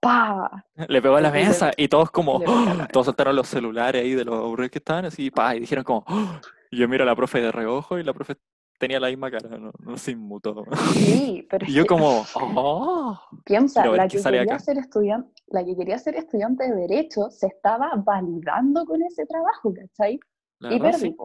¡pa! 0.00 0.64
Le 0.74 1.02
pegó 1.02 1.16
a 1.16 1.20
la 1.20 1.30
mesa 1.30 1.70
y 1.76 1.88
todos 1.88 2.10
como, 2.10 2.36
¡oh! 2.36 2.86
todos 2.92 3.06
soltaron 3.06 3.36
los 3.36 3.46
celulares 3.46 4.02
ahí 4.02 4.14
de 4.14 4.24
los 4.24 4.36
aburridos 4.36 4.70
que 4.70 4.78
estaban 4.78 5.04
así, 5.04 5.30
¡pa! 5.30 5.54
Y 5.54 5.60
dijeron 5.60 5.84
como, 5.84 6.04
¡oh! 6.08 6.40
y 6.70 6.78
yo 6.78 6.88
miro 6.88 7.02
a 7.02 7.06
la 7.06 7.16
profe 7.16 7.42
de 7.42 7.52
reojo 7.52 7.98
y 7.98 8.04
la 8.04 8.14
profe 8.14 8.36
tenía 8.80 8.98
la 8.98 9.08
misma 9.08 9.30
cara, 9.30 9.58
no, 9.58 9.70
no 9.78 9.96
se 9.96 10.12
inmutó. 10.12 10.64
Sí, 10.94 11.46
pero 11.50 11.66
y 11.68 11.72
yo 11.74 11.86
como, 11.86 12.24
oh, 12.34 13.20
piensa, 13.44 13.86
la 13.86 14.08
que, 14.08 14.20
quería 14.20 14.58
ser 14.58 14.78
estudiante, 14.78 15.30
la 15.48 15.64
que 15.64 15.76
quería 15.76 15.98
ser 15.98 16.16
estudiante 16.16 16.64
de 16.64 16.74
Derecho 16.74 17.30
se 17.30 17.46
estaba 17.46 17.92
validando 17.96 18.84
con 18.86 19.02
ese 19.02 19.26
trabajo, 19.26 19.72
¿cachai? 19.72 20.18
y 20.62 20.80
perdí 20.80 21.16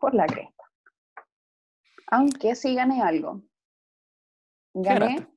por 0.00 0.14
la 0.14 0.26
cresta. 0.26 0.64
Aunque 2.08 2.54
sí 2.56 2.74
gané 2.74 3.02
algo. 3.02 3.42
Gané 4.74 5.28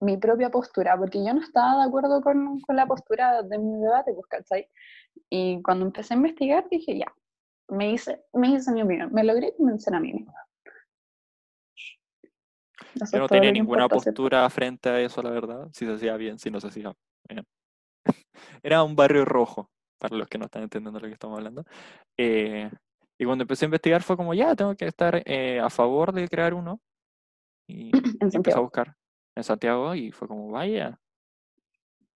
mi 0.00 0.16
propia 0.16 0.50
postura, 0.50 0.96
porque 0.98 1.24
yo 1.24 1.32
no 1.32 1.40
estaba 1.40 1.82
de 1.82 1.88
acuerdo 1.88 2.20
con, 2.20 2.60
con 2.60 2.76
la 2.76 2.86
postura 2.86 3.42
de 3.42 3.58
mi 3.58 3.80
debate, 3.80 4.12
pues, 4.12 4.26
¿cachai? 4.26 4.68
Y 5.30 5.62
cuando 5.62 5.86
empecé 5.86 6.14
a 6.14 6.16
investigar 6.16 6.66
dije, 6.68 6.98
ya, 6.98 7.12
me 7.68 7.92
hice, 7.92 8.24
me 8.32 8.48
hice 8.50 8.72
mi 8.72 8.82
opinión, 8.82 9.12
me 9.12 9.24
logré 9.24 9.54
convencer 9.56 9.94
a 9.94 10.00
mí 10.00 10.12
misma. 10.12 10.45
Yo 13.12 13.18
no 13.18 13.28
tenía 13.28 13.52
ninguna 13.52 13.88
postura 13.88 14.48
frente 14.50 14.88
a 14.88 15.00
eso, 15.00 15.22
la 15.22 15.30
verdad. 15.30 15.68
Si 15.72 15.84
se 15.84 15.92
hacía 15.92 16.16
bien, 16.16 16.38
si 16.38 16.50
no 16.50 16.60
se 16.60 16.68
hacía 16.68 16.94
bien. 17.28 17.44
Era 18.62 18.82
un 18.82 18.96
barrio 18.96 19.24
rojo, 19.24 19.70
para 19.98 20.16
los 20.16 20.28
que 20.28 20.38
no 20.38 20.46
están 20.46 20.62
entendiendo 20.62 21.00
lo 21.00 21.06
que 21.06 21.12
estamos 21.12 21.38
hablando. 21.38 21.64
Eh, 22.16 22.70
y 23.18 23.24
cuando 23.24 23.42
empecé 23.42 23.64
a 23.64 23.68
investigar 23.68 24.02
fue 24.02 24.16
como, 24.16 24.34
ya, 24.34 24.54
tengo 24.54 24.74
que 24.74 24.86
estar 24.86 25.22
eh, 25.24 25.60
a 25.60 25.70
favor 25.70 26.12
de 26.12 26.28
crear 26.28 26.54
uno. 26.54 26.80
Y, 27.68 27.90
empecé 28.20 28.58
a 28.58 28.60
buscar 28.60 28.94
en 29.36 29.44
Santiago 29.44 29.94
y 29.94 30.12
fue 30.12 30.28
como, 30.28 30.50
vaya. 30.50 30.98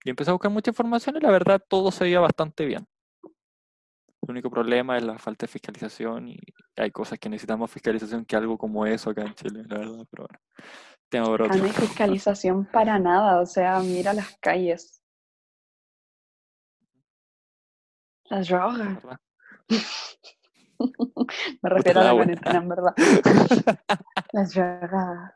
Y 0.03 0.09
empecé 0.09 0.31
a 0.31 0.33
buscar 0.33 0.51
mucha 0.51 0.71
información 0.71 1.15
y 1.17 1.19
la 1.19 1.31
verdad 1.31 1.63
todo 1.67 1.91
se 1.91 2.05
veía 2.05 2.19
bastante 2.19 2.65
bien. 2.65 2.87
Único 4.31 4.49
problema 4.49 4.97
es 4.97 5.03
la 5.03 5.19
falta 5.19 5.45
de 5.45 5.51
fiscalización 5.51 6.29
y 6.29 6.39
hay 6.77 6.89
cosas 6.89 7.19
que 7.19 7.27
necesitamos 7.27 7.69
fiscalización 7.69 8.23
que 8.23 8.37
algo 8.37 8.57
como 8.57 8.85
eso 8.85 9.09
acá 9.09 9.23
en 9.23 9.35
Chile, 9.35 9.63
la 9.67 9.79
verdad, 9.79 10.07
pero 10.09 10.25
bueno. 10.25 10.39
Tengo 11.09 11.37
No 11.37 11.53
hay 11.53 11.71
fiscalización 11.71 12.65
para 12.65 12.97
nada, 12.97 13.41
o 13.41 13.45
sea, 13.45 13.81
mira 13.81 14.13
las 14.13 14.37
calles. 14.39 15.03
Las 18.29 18.47
drogas. 18.47 19.03
Me 21.61 21.69
refiero 21.69 21.99
a 21.99 22.03
la 22.05 22.13
cuarentena, 22.13 22.57
en 22.57 22.69
verdad. 22.69 22.95
Las 24.31 24.53
drogas. 24.53 25.33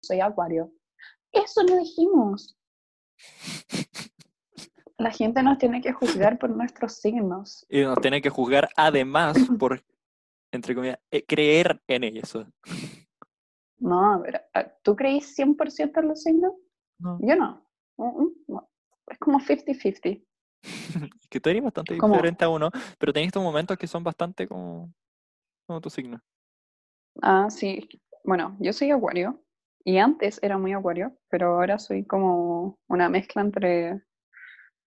Soy 0.00 0.20
acuario. 0.20 0.72
eso 1.32 1.64
no 1.64 1.76
dijimos. 1.76 2.56
La 4.98 5.10
gente 5.10 5.42
nos 5.42 5.58
tiene 5.58 5.80
que 5.80 5.92
juzgar 5.92 6.38
por 6.38 6.50
nuestros 6.50 6.94
signos. 6.94 7.66
Y 7.68 7.82
nos 7.82 8.00
tiene 8.00 8.22
que 8.22 8.30
juzgar 8.30 8.68
además 8.76 9.36
por, 9.58 9.84
entre 10.52 10.74
comillas, 10.74 10.98
eh, 11.10 11.24
creer 11.24 11.82
en 11.86 12.04
eso. 12.04 12.46
No, 13.78 14.22
pero 14.24 14.40
¿tú 14.82 14.96
creís 14.96 15.36
100% 15.38 16.00
en 16.00 16.08
los 16.08 16.22
signos? 16.22 16.52
No. 16.98 17.18
Yo 17.20 17.36
no. 17.36 17.66
Mm, 17.98 18.22
mm, 18.22 18.32
no. 18.48 18.70
Es 19.08 19.18
como 19.18 19.38
50-50. 19.38 20.22
Es 21.20 21.28
que 21.28 21.40
tú 21.40 21.50
eres 21.50 21.62
bastante 21.62 21.96
¿Cómo? 21.98 22.14
diferente 22.14 22.44
a 22.44 22.48
uno, 22.48 22.70
pero 22.98 23.12
tenés 23.12 23.28
estos 23.28 23.42
momentos 23.42 23.76
que 23.76 23.86
son 23.86 24.02
bastante 24.02 24.48
como, 24.48 24.92
como 25.66 25.80
tu 25.80 25.90
signo. 25.90 26.20
Ah, 27.22 27.48
sí. 27.50 27.88
Bueno, 28.24 28.56
yo 28.58 28.72
soy 28.72 28.90
acuario. 28.90 29.42
Y 29.84 29.98
antes 29.98 30.40
era 30.42 30.58
muy 30.58 30.72
acuario, 30.72 31.16
pero 31.28 31.54
ahora 31.54 31.78
soy 31.78 32.04
como 32.04 32.80
una 32.88 33.08
mezcla 33.08 33.42
entre 33.42 34.02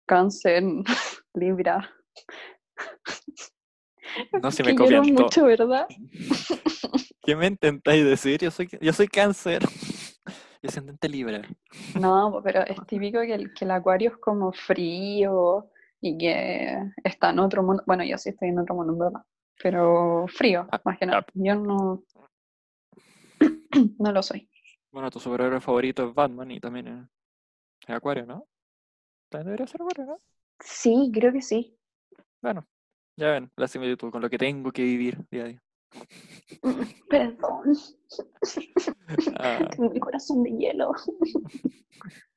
cáncer, 0.08 0.64
libra. 1.36 1.94
No 4.42 4.52
se 4.52 4.64
me 4.64 4.74
todo. 4.74 5.04
mucho, 5.04 5.46
¿verdad? 5.46 5.88
¿Qué 7.22 7.36
me 7.36 7.48
intentáis 7.48 8.04
decir? 8.06 8.40
Yo 8.40 8.50
soy, 8.50 8.70
yo 8.82 8.94
soy 8.94 9.08
cáncer. 9.08 9.62
Yo 10.64 10.72
soy 10.72 10.80
ascendente 10.80 11.08
libre. 11.08 11.44
No, 12.00 12.42
pero 12.44 12.62
es 12.66 12.76
típico 12.88 13.22
que 13.22 13.36
el, 13.36 13.54
que 13.54 13.64
el 13.64 13.70
acuario 13.70 14.10
es 14.10 14.18
como 14.18 14.52
frío 14.52 15.70
y 16.02 16.18
que 16.18 16.76
está 17.04 17.30
en 17.30 17.38
otro 17.38 17.62
mundo. 17.62 17.84
Bueno, 17.86 18.04
yo 18.04 18.18
sí 18.18 18.30
estoy 18.30 18.50
en 18.50 18.58
otro 18.58 18.74
mundo, 18.74 18.98
verdad. 18.98 19.22
Pero 19.62 20.26
frío, 20.28 20.68
Ah, 20.72 20.82
más 20.84 20.98
que 20.98 21.06
nada. 21.06 21.24
Yo 21.36 21.54
no, 21.54 22.04
no 24.00 24.12
lo 24.12 24.24
soy. 24.24 24.50
Bueno, 24.92 25.12
tu 25.12 25.20
superhéroe 25.20 25.62
favorito 25.62 26.10
es 26.10 26.16
Batman 26.16 26.50
y 26.50 26.60
también 26.60 26.88
es, 26.88 27.08
es 27.88 27.96
Acuario, 27.96 28.26
¿no? 28.26 28.48
También 29.30 29.48
debería 29.48 29.68
ser 29.68 29.82
Acuario, 29.82 30.06
¿no? 30.06 30.22
Sí, 30.60 31.12
creo 31.14 31.34
que 31.34 31.42
sí. 31.42 31.78
Bueno, 32.42 32.66
ya 33.18 33.32
ven, 33.32 33.52
la 33.56 33.68
similitud 33.68 34.12
con 34.12 34.22
lo 34.22 34.30
que 34.30 34.38
tengo 34.38 34.72
que 34.72 34.84
vivir 34.84 35.18
día 35.30 35.44
a 35.44 35.48
día. 35.48 35.64
Perdón. 37.10 37.76
Ah, 39.40 39.68
Tengo 39.72 39.90
mi 39.94 40.00
corazón 40.00 40.44
de 40.44 40.52
hielo. 40.52 40.92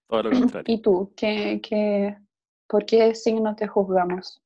todo 0.08 0.22
lo 0.24 0.30
contrario. 0.40 0.74
¿Y 0.74 0.82
tú? 0.82 1.12
¿Qué, 1.16 1.60
qué, 1.62 2.16
¿Por 2.66 2.84
qué 2.86 3.14
signo 3.14 3.54
te 3.54 3.68
juzgamos? 3.68 4.42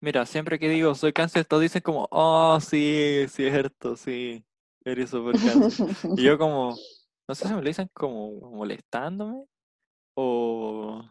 Mira, 0.00 0.26
siempre 0.26 0.58
que 0.58 0.68
digo 0.68 0.94
soy 0.94 1.12
cáncer, 1.12 1.44
todos 1.46 1.62
dicen 1.62 1.82
como, 1.82 2.06
oh, 2.10 2.58
sí, 2.60 3.24
cierto, 3.28 3.96
sí, 3.96 4.44
eres 4.84 5.10
súper 5.10 5.36
cáncer. 5.36 5.88
Y 6.16 6.22
yo 6.22 6.38
como, 6.38 6.76
no 7.26 7.34
sé 7.34 7.48
si 7.48 7.54
me 7.54 7.62
lo 7.62 7.66
dicen 7.66 7.88
como 7.94 8.32
molestándome 8.50 9.46
o, 10.16 11.02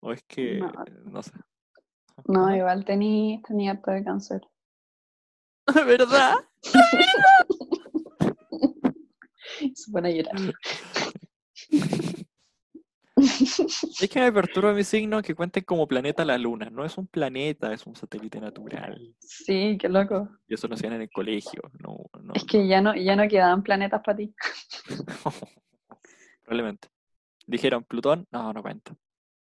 o 0.00 0.12
es 0.12 0.22
que, 0.24 0.58
No. 0.58 0.72
no 1.04 1.22
sé. 1.22 1.32
No, 2.26 2.54
igual 2.54 2.84
tení, 2.84 3.42
tenía 3.46 3.72
harto 3.72 3.90
de 3.90 4.04
cáncer. 4.04 4.40
¿Verdad? 5.86 6.34
Se 9.74 9.90
pone 9.90 10.08
a 10.08 10.12
llorar. 10.12 10.36
Es 13.18 14.10
que 14.10 14.20
me 14.20 14.30
perturba 14.30 14.74
mi 14.74 14.84
signo 14.84 15.22
que 15.22 15.34
cuenten 15.34 15.64
como 15.64 15.88
planeta 15.88 16.22
la 16.22 16.36
luna. 16.36 16.68
No 16.68 16.84
es 16.84 16.98
un 16.98 17.06
planeta, 17.06 17.72
es 17.72 17.86
un 17.86 17.96
satélite 17.96 18.38
natural. 18.40 19.16
Sí, 19.20 19.78
qué 19.80 19.88
loco. 19.88 20.28
Y 20.46 20.52
eso 20.54 20.68
lo 20.68 20.74
hacían 20.74 20.92
en 20.92 21.00
el 21.02 21.10
colegio. 21.10 21.62
No, 21.80 21.96
no, 22.22 22.34
Es 22.34 22.44
que 22.44 22.68
ya 22.68 22.82
no, 22.82 22.94
ya 22.94 23.16
no 23.16 23.26
quedaban 23.26 23.62
planetas 23.62 24.02
para 24.04 24.18
ti. 24.18 24.34
Probablemente. 26.42 26.88
Dijeron, 27.46 27.84
Plutón, 27.84 28.26
no, 28.30 28.52
no 28.52 28.62
cuenta. 28.62 28.94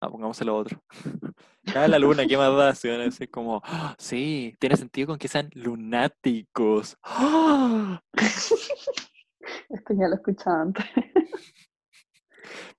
Ah, 0.01 0.09
pongámoselo 0.09 0.55
otro. 0.55 0.81
Ya 1.73 1.87
la 1.87 1.97
luna, 1.97 2.27
¿qué 2.27 2.37
más 2.37 2.55
da? 2.55 2.75
Si 2.75 2.87
van 2.87 3.01
a 3.01 3.05
decir 3.05 3.27
como, 3.31 3.59
"Ah, 3.65 3.95
sí, 3.97 4.55
tiene 4.59 4.77
sentido 4.77 5.07
con 5.07 5.17
que 5.17 5.27
sean 5.27 5.49
lunáticos. 5.55 6.95
¡Ah! 7.01 7.99
Esto 9.69 9.93
ya 9.99 10.07
lo 10.07 10.13
escuchaba 10.15 10.61
antes. 10.61 10.85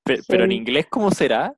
Pe- 0.04 0.20
Pero 0.28 0.44
en 0.44 0.52
inglés, 0.52 0.86
¿cómo 0.88 1.10
será? 1.10 1.52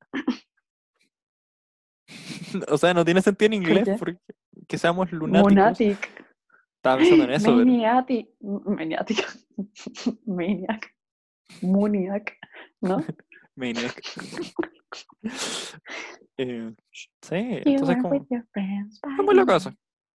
O 2.71 2.79
sea, 2.79 2.94
no 2.94 3.05
tiene 3.05 3.21
sentido 3.21 3.47
en 3.49 3.53
inglés 3.62 3.88
porque 3.99 4.18
que 4.66 4.79
seamos 4.79 5.12
lunáticos. 5.12 5.53
Monatic. 5.55 6.25
Estaba 6.77 6.97
pensando 6.97 7.25
en 7.25 7.31
eso, 7.33 7.44
pero 7.44 7.57
Maniatic. 7.66 8.29
Maniatic. 8.40 9.27
Maniac. 10.25 10.94
Muniac. 11.61 12.38
¿No? 12.81 13.05
Maniac. 13.59 14.01
Eh, 16.40 16.73
sí, 16.92 17.11
entonces 17.64 17.97
como, 18.01 18.14
es 18.14 19.25
muy 19.25 19.35
loco 19.35 19.57
eso. 19.57 19.73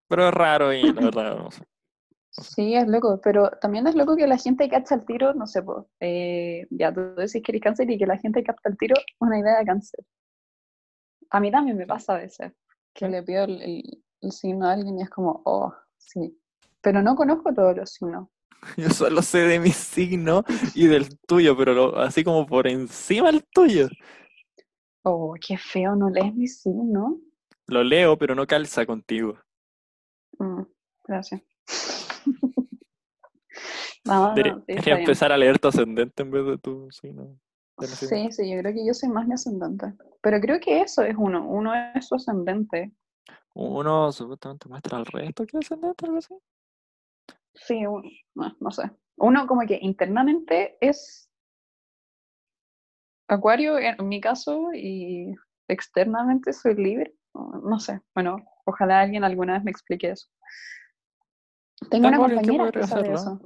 Pero 0.08 0.30
es 0.30 0.34
raro 0.34 0.72
y 0.72 0.82
la 0.94 1.02
verdad, 1.02 1.38
no 1.44 1.52
sé. 1.52 1.64
Sí, 2.32 2.76
es 2.76 2.88
loco, 2.88 3.20
pero 3.22 3.50
también 3.62 3.86
es 3.88 3.96
loco 3.96 4.16
que 4.16 4.26
la 4.26 4.38
gente 4.38 4.70
cacha 4.70 4.96
el 4.96 5.06
tiro, 5.06 5.34
no 5.34 5.46
sé, 5.46 5.62
pues, 5.62 5.86
eh, 6.00 6.66
ya 6.72 6.94
tú 6.94 7.14
decís 7.16 7.44
que 7.44 7.52
eres 7.52 7.62
cáncer 7.62 7.92
y 7.92 7.98
que 7.98 8.08
la 8.08 8.18
gente 8.18 8.42
capta 8.44 8.70
el 8.70 8.78
tiro 8.78 8.96
una 9.20 9.38
idea 9.38 9.60
de 9.60 9.66
cáncer. 9.66 10.00
A 11.30 11.40
mí 11.40 11.52
también 11.52 11.78
me 11.78 11.86
pasa 11.86 12.16
a 12.16 12.20
veces, 12.20 12.54
que 12.94 13.06
Sí. 13.06 13.12
le 13.12 13.22
pido 13.24 13.44
el, 13.44 13.62
el- 13.62 14.04
el 14.22 14.32
signo 14.32 14.66
a 14.68 14.72
alguien 14.74 14.98
y 14.98 15.02
es 15.04 15.10
como, 15.10 15.42
oh, 15.46 15.74
sí. 15.98 16.40
Pero 16.82 17.02
no 17.02 17.16
conozco 17.16 17.54
todos 17.54 17.76
los 17.76 17.92
signos. 17.92 18.30
Yo 18.78 18.90
solo 18.90 19.22
sé 19.22 19.40
de 19.40 19.60
mi 19.60 19.72
signo 19.72 20.44
y 20.76 20.88
del 20.88 21.18
tuyo, 21.20 21.56
pero 21.58 21.74
lo- 21.74 21.98
así 22.00 22.24
como 22.24 22.46
por 22.46 22.68
encima 22.68 23.32
del 23.32 23.44
tuyo. 23.44 23.88
Oh, 25.04 25.36
qué 25.46 25.58
feo, 25.58 25.96
no 25.96 26.10
lees 26.10 26.34
mi 26.34 26.48
signo. 26.48 27.20
Lo 27.68 27.84
leo, 27.84 28.18
pero 28.18 28.36
no 28.36 28.46
calza 28.48 28.86
contigo. 28.86 29.38
Mm, 30.40 30.64
gracias. 31.06 31.42
No, 34.06 34.34
Debería, 34.36 34.98
empezar 34.98 35.32
a 35.32 35.38
leer 35.38 35.60
tu 35.60 35.70
ascendente 35.70 36.24
en 36.24 36.32
vez 36.32 36.46
de 36.46 36.58
tu 36.58 36.92
signo. 36.92 37.24
de. 37.78 37.88
Sí, 37.88 38.32
sí, 38.32 38.52
yo 38.52 38.60
creo 38.60 38.74
que 38.74 38.86
yo 38.86 38.94
soy 38.94 39.10
más 39.10 39.26
mi 39.28 39.34
ascendente. 39.34 39.94
Pero 40.22 40.40
creo 40.42 40.60
que 40.60 40.82
eso 40.82 41.04
es 41.04 41.16
uno, 41.18 41.48
uno 41.48 41.74
es 41.96 42.06
su 42.08 42.16
ascendente. 42.16 42.92
Uno 43.54 44.12
supuestamente 44.12 44.68
muestra 44.68 44.98
al 44.98 45.06
resto 45.06 45.46
que 45.46 45.58
es 45.58 45.66
ascendente, 45.66 46.06
algo 46.06 46.18
así. 46.18 46.36
Sí, 47.56 47.86
uno, 47.86 48.04
no, 48.36 48.56
no 48.60 48.72
sé. 48.72 48.90
Uno 49.18 49.48
como 49.48 49.62
que 49.68 49.78
internamente 49.82 50.78
es 50.82 51.30
acuario 53.28 53.78
en 53.78 54.08
mi 54.08 54.20
caso 54.20 54.70
y 54.74 55.34
externamente 55.68 56.54
soy 56.54 56.76
libre. 56.76 57.16
No, 57.34 57.80
sé, 57.80 58.02
bueno, 58.14 58.38
ojalá 58.66 59.02
alguien 59.02 59.24
alguna 59.24 59.54
vez 59.54 59.64
me 59.64 59.72
explique 59.72 60.10
eso. 60.12 60.28
Tengo 61.90 62.08
una 62.08 62.18
Tampoco, 62.18 62.30
¿qué 62.30 62.36
compañera 62.36 62.72
que 62.72 62.88
sabe 62.88 63.14
eso. 63.14 63.40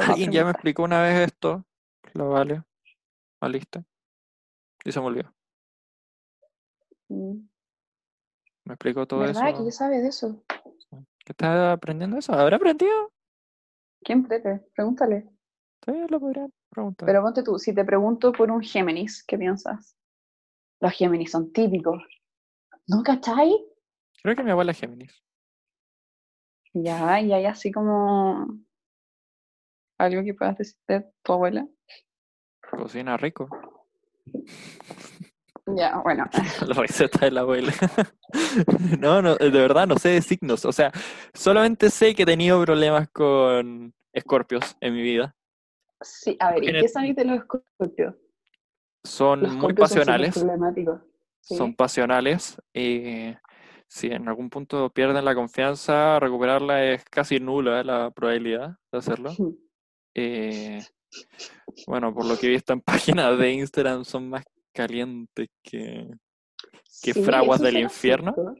Alguien 0.00 0.32
ya 0.32 0.44
me 0.44 0.50
explicó 0.52 0.84
una 0.84 1.02
vez 1.02 1.28
esto. 1.28 1.64
Lo 2.14 2.30
vale. 2.30 2.62
¿Valiste? 3.40 3.84
Y 4.84 4.92
se 4.92 5.00
me 5.00 5.06
olvidó. 5.06 5.32
Mm, 7.08 7.48
Me 8.64 8.74
explicó 8.74 9.06
todo 9.06 9.20
¿Verdad 9.20 9.50
eso. 9.50 9.64
ya 9.64 9.72
sabe 9.72 10.00
de 10.00 10.08
eso? 10.08 10.42
¿Qué 11.24 11.32
estás 11.32 11.72
aprendiendo 11.72 12.18
eso? 12.18 12.32
¿Habrá 12.32 12.56
aprendido? 12.56 13.12
¿Quién 14.02 14.24
prete? 14.24 14.60
Pregúntale. 14.74 15.28
Sí, 15.84 15.92
lo 16.08 16.18
podría 16.18 16.48
preguntar. 16.68 17.06
Pero 17.06 17.22
ponte 17.22 17.42
tú, 17.42 17.58
si 17.58 17.74
te 17.74 17.84
pregunto 17.84 18.32
por 18.32 18.50
un 18.50 18.60
Géminis, 18.60 19.24
¿qué 19.24 19.38
piensas? 19.38 19.96
Los 20.80 20.92
Géminis 20.92 21.30
son 21.30 21.52
típicos. 21.52 22.02
¿No 22.88 23.02
cachai? 23.04 23.52
Creo 24.22 24.34
que 24.34 24.42
mi 24.42 24.50
abuela 24.50 24.72
es 24.72 24.80
Géminis. 24.80 25.22
Ya, 26.74 27.20
y 27.20 27.32
hay 27.32 27.44
así 27.44 27.70
como 27.70 28.48
algo 29.98 30.24
que 30.24 30.34
puedas 30.34 30.58
decir 30.58 30.78
de 30.88 31.04
tu 31.22 31.32
abuela. 31.32 31.68
Cocina 32.68 33.16
rico. 33.16 33.48
Ya, 35.66 35.98
bueno. 36.02 36.28
La 36.66 36.74
receta 36.74 37.20
de 37.26 37.30
la 37.30 37.40
abuela. 37.42 37.72
No, 38.98 39.20
no, 39.20 39.36
de 39.36 39.50
verdad 39.50 39.86
no 39.86 39.98
sé 39.98 40.10
de 40.10 40.22
signos. 40.22 40.64
O 40.64 40.72
sea, 40.72 40.90
solamente 41.34 41.90
sé 41.90 42.14
que 42.14 42.22
he 42.22 42.26
tenido 42.26 42.62
problemas 42.64 43.08
con 43.10 43.92
escorpios 44.12 44.76
en 44.80 44.94
mi 44.94 45.02
vida. 45.02 45.34
Sí, 46.00 46.36
a 46.40 46.52
ver, 46.52 46.64
¿y 46.64 46.72
qué 46.72 46.88
sabéis 46.88 47.16
de 47.16 47.24
los 47.26 47.36
escorpios? 47.40 48.14
Son 49.04 49.42
Los 49.42 49.52
muy 49.52 49.60
son 49.66 49.74
pasionales. 49.74 50.34
problemáticos. 50.34 51.00
¿sí? 51.40 51.56
Son 51.56 51.74
pasionales. 51.74 52.56
eh, 52.74 53.36
si 53.86 54.06
en 54.06 54.26
algún 54.26 54.48
punto 54.48 54.88
pierden 54.88 55.22
la 55.22 55.34
confianza, 55.34 56.18
recuperarla 56.18 56.82
es 56.86 57.04
casi 57.04 57.38
nula 57.40 57.84
la 57.84 58.10
probabilidad 58.10 58.76
de 58.90 58.98
hacerlo. 58.98 59.30
Eh, 60.14 60.82
bueno, 61.86 62.12
por 62.12 62.26
lo 62.26 62.36
que 62.36 62.46
he 62.46 62.50
visto 62.50 62.74
en 62.74 62.82
páginas 62.82 63.38
de 63.38 63.50
Instagram, 63.52 64.04
son 64.04 64.28
más 64.28 64.44
calientes 64.72 65.48
que... 65.62 66.08
¿Qué 67.02 67.12
Sí, 67.14 67.22
fraguas 67.22 67.60
del 67.60 67.78
infierno? 67.78 68.32
cierto. 68.34 68.54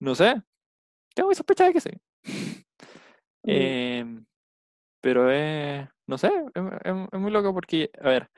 No 0.00 0.14
sé. 0.14 0.42
Tengo 1.14 1.28
mi 1.28 1.34
sospecha 1.34 1.64
de 1.66 1.72
que 1.72 1.80
sí. 1.80 1.90
Mm. 3.42 3.48
Eh, 3.52 4.20
Pero 5.00 5.30
es, 5.30 5.88
no 6.06 6.18
sé, 6.18 6.28
es, 6.28 6.62
es- 6.84 7.08
es 7.12 7.18
muy 7.20 7.30
loco 7.30 7.54
porque, 7.54 7.90
a 8.02 8.08
ver, 8.10 8.30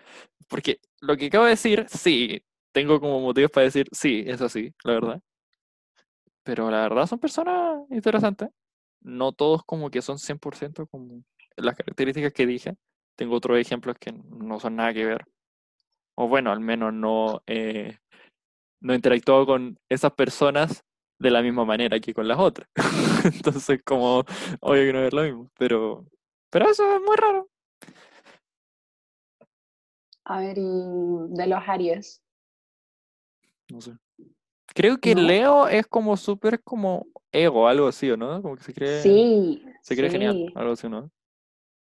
porque 0.48 0.78
lo 1.00 1.16
que 1.16 1.26
acabo 1.26 1.44
de 1.44 1.50
decir, 1.50 1.86
sí, 1.88 2.40
tengo 2.72 3.00
como 3.00 3.20
motivos 3.20 3.50
para 3.50 3.64
decir, 3.64 3.88
sí, 3.90 4.22
es 4.26 4.40
así, 4.40 4.72
la 4.84 4.92
verdad. 4.94 5.22
Pero 6.44 6.70
la 6.70 6.82
verdad 6.82 7.06
son 7.06 7.18
personas 7.18 7.82
interesantes. 7.90 8.48
No 9.00 9.32
todos 9.32 9.64
como 9.64 9.90
que 9.90 10.02
son 10.02 10.18
100% 10.18 10.86
como 10.86 11.24
las 11.56 11.74
características 11.76 12.32
que 12.32 12.46
dije. 12.46 12.76
Tengo 13.16 13.34
otros 13.36 13.58
ejemplos 13.58 13.96
que 13.98 14.12
no 14.12 14.60
son 14.60 14.76
nada 14.76 14.94
que 14.94 15.04
ver. 15.04 15.24
O 16.22 16.28
bueno, 16.28 16.52
al 16.52 16.60
menos 16.60 16.92
no, 16.94 17.42
eh, 17.48 17.98
no 18.80 18.94
interactuado 18.94 19.44
con 19.44 19.76
esas 19.88 20.12
personas 20.12 20.84
de 21.18 21.30
la 21.32 21.42
misma 21.42 21.64
manera 21.64 21.98
que 21.98 22.14
con 22.14 22.28
las 22.28 22.38
otras. 22.38 22.68
Entonces, 23.24 23.82
como, 23.84 24.20
obvio 24.60 24.82
que 24.84 24.92
no 24.92 25.00
es 25.00 25.12
lo 25.12 25.22
mismo. 25.24 25.50
Pero, 25.58 26.06
pero 26.48 26.70
eso 26.70 26.94
es 26.94 27.00
muy 27.00 27.16
raro. 27.16 27.48
A 30.24 30.38
ver, 30.38 30.58
y 30.58 30.62
de 31.30 31.46
los 31.48 31.58
Aries. 31.66 32.22
No 33.68 33.80
sé. 33.80 33.94
Creo 34.68 34.98
que 34.98 35.16
¿No? 35.16 35.22
Leo 35.22 35.66
es 35.66 35.88
como 35.88 36.16
súper 36.16 36.62
como 36.62 37.04
ego, 37.32 37.66
algo 37.66 37.88
así, 37.88 38.08
¿o 38.12 38.16
no? 38.16 38.40
Como 38.42 38.54
que 38.56 38.62
se 38.62 38.72
cree, 38.72 39.02
Sí, 39.02 39.64
se 39.82 39.96
cree 39.96 40.08
genial, 40.08 40.52
algo 40.54 40.74
así, 40.74 40.88
¿no? 40.88 41.10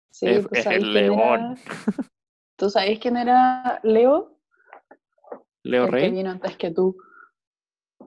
sí, 0.09 0.25
Es- 0.25 0.47
¿tú 0.47 0.55
es 0.55 0.63
sabes 0.63 0.81
el 0.81 0.97
era- 0.97 1.07
león. 1.09 1.57
¿Tú 2.57 2.69
sabes 2.69 2.99
quién 2.99 3.17
era 3.17 3.79
Leo? 3.83 4.37
Leo 5.63 5.85
el 5.85 5.89
que 5.91 5.95
Rey. 5.97 6.11
vino 6.11 6.29
antes 6.31 6.55
que 6.57 6.71
tú. 6.71 6.95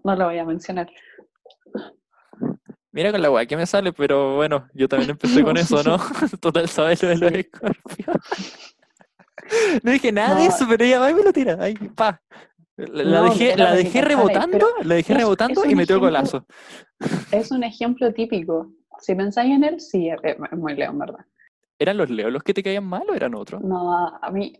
No 0.04 0.14
lo 0.16 0.26
voy 0.26 0.38
a 0.38 0.44
mencionar. 0.44 0.88
Mira 2.92 3.12
con 3.12 3.20
la 3.20 3.30
weá 3.30 3.46
que 3.46 3.56
me 3.56 3.66
sale, 3.66 3.92
pero 3.92 4.36
bueno, 4.36 4.68
yo 4.74 4.88
también 4.88 5.10
empecé 5.10 5.42
con 5.42 5.56
eso, 5.56 5.82
¿no? 5.82 5.98
Total, 6.40 6.68
sabes 6.68 7.02
lo 7.02 7.08
de 7.10 7.16
los 7.18 7.32
escorpios. 7.32 8.16
No 9.82 9.92
dije 9.92 10.12
nada 10.12 10.34
de 10.40 10.46
eso, 10.46 10.66
pero 10.68 10.84
ella 10.84 10.98
va 10.98 11.10
y 11.10 11.14
me 11.14 11.22
lo 11.22 11.32
tira. 11.32 11.56
Ahí, 11.58 11.72
pa. 11.74 12.20
La, 12.76 13.02
la 13.04 13.18
No, 13.20 13.24
dejé, 13.30 13.56
la 13.56 13.72
dejé 13.72 14.02
rebotando, 14.02 14.66
la 14.82 14.94
dejé 14.96 15.12
es- 15.14 15.18
rebotando 15.18 15.64
es 15.64 15.70
y 15.70 15.74
metió 15.74 15.98
golazo. 15.98 16.44
Es 17.32 17.50
un 17.50 17.64
ejemplo 17.64 18.12
típico. 18.12 18.70
Si 18.98 19.14
pensáis 19.14 19.52
en 19.54 19.64
él, 19.64 19.80
sí, 19.80 20.10
es, 20.10 20.38
muy 20.52 20.74
Leo, 20.74 20.90
en 20.90 20.98
verdad. 20.98 21.24
¿Eran 21.78 21.96
los 21.96 22.10
leos 22.10 22.32
los 22.32 22.42
que 22.42 22.54
te 22.54 22.62
caían 22.62 22.84
mal 22.86 23.04
o 23.08 23.14
eran 23.14 23.34
otros? 23.34 23.62
No, 23.62 23.92
a, 23.94 24.30
mí 24.30 24.52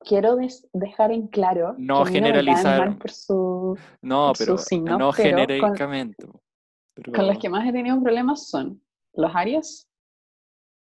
quiero 0.00 0.36
dejar 0.72 1.10
en 1.12 1.28
claro 1.28 1.74
No 1.78 2.04
que 2.04 2.12
generalizar. 2.12 2.78
mal 2.88 2.98
por 2.98 3.10
su, 3.10 3.78
No, 4.02 4.28
por 4.28 4.38
pero 4.38 4.58
sus 4.58 4.66
signos, 4.66 4.98
no 4.98 5.10
pero 5.12 5.36
con- 5.36 5.46
genéricamente. 5.46 6.26
Pero- 6.94 7.12
Con 7.12 7.26
los 7.26 7.38
que 7.38 7.48
más 7.48 7.66
he 7.66 7.72
tenido 7.72 8.00
problemas 8.02 8.48
son 8.48 8.82
los 9.14 9.34
Aries, 9.34 9.88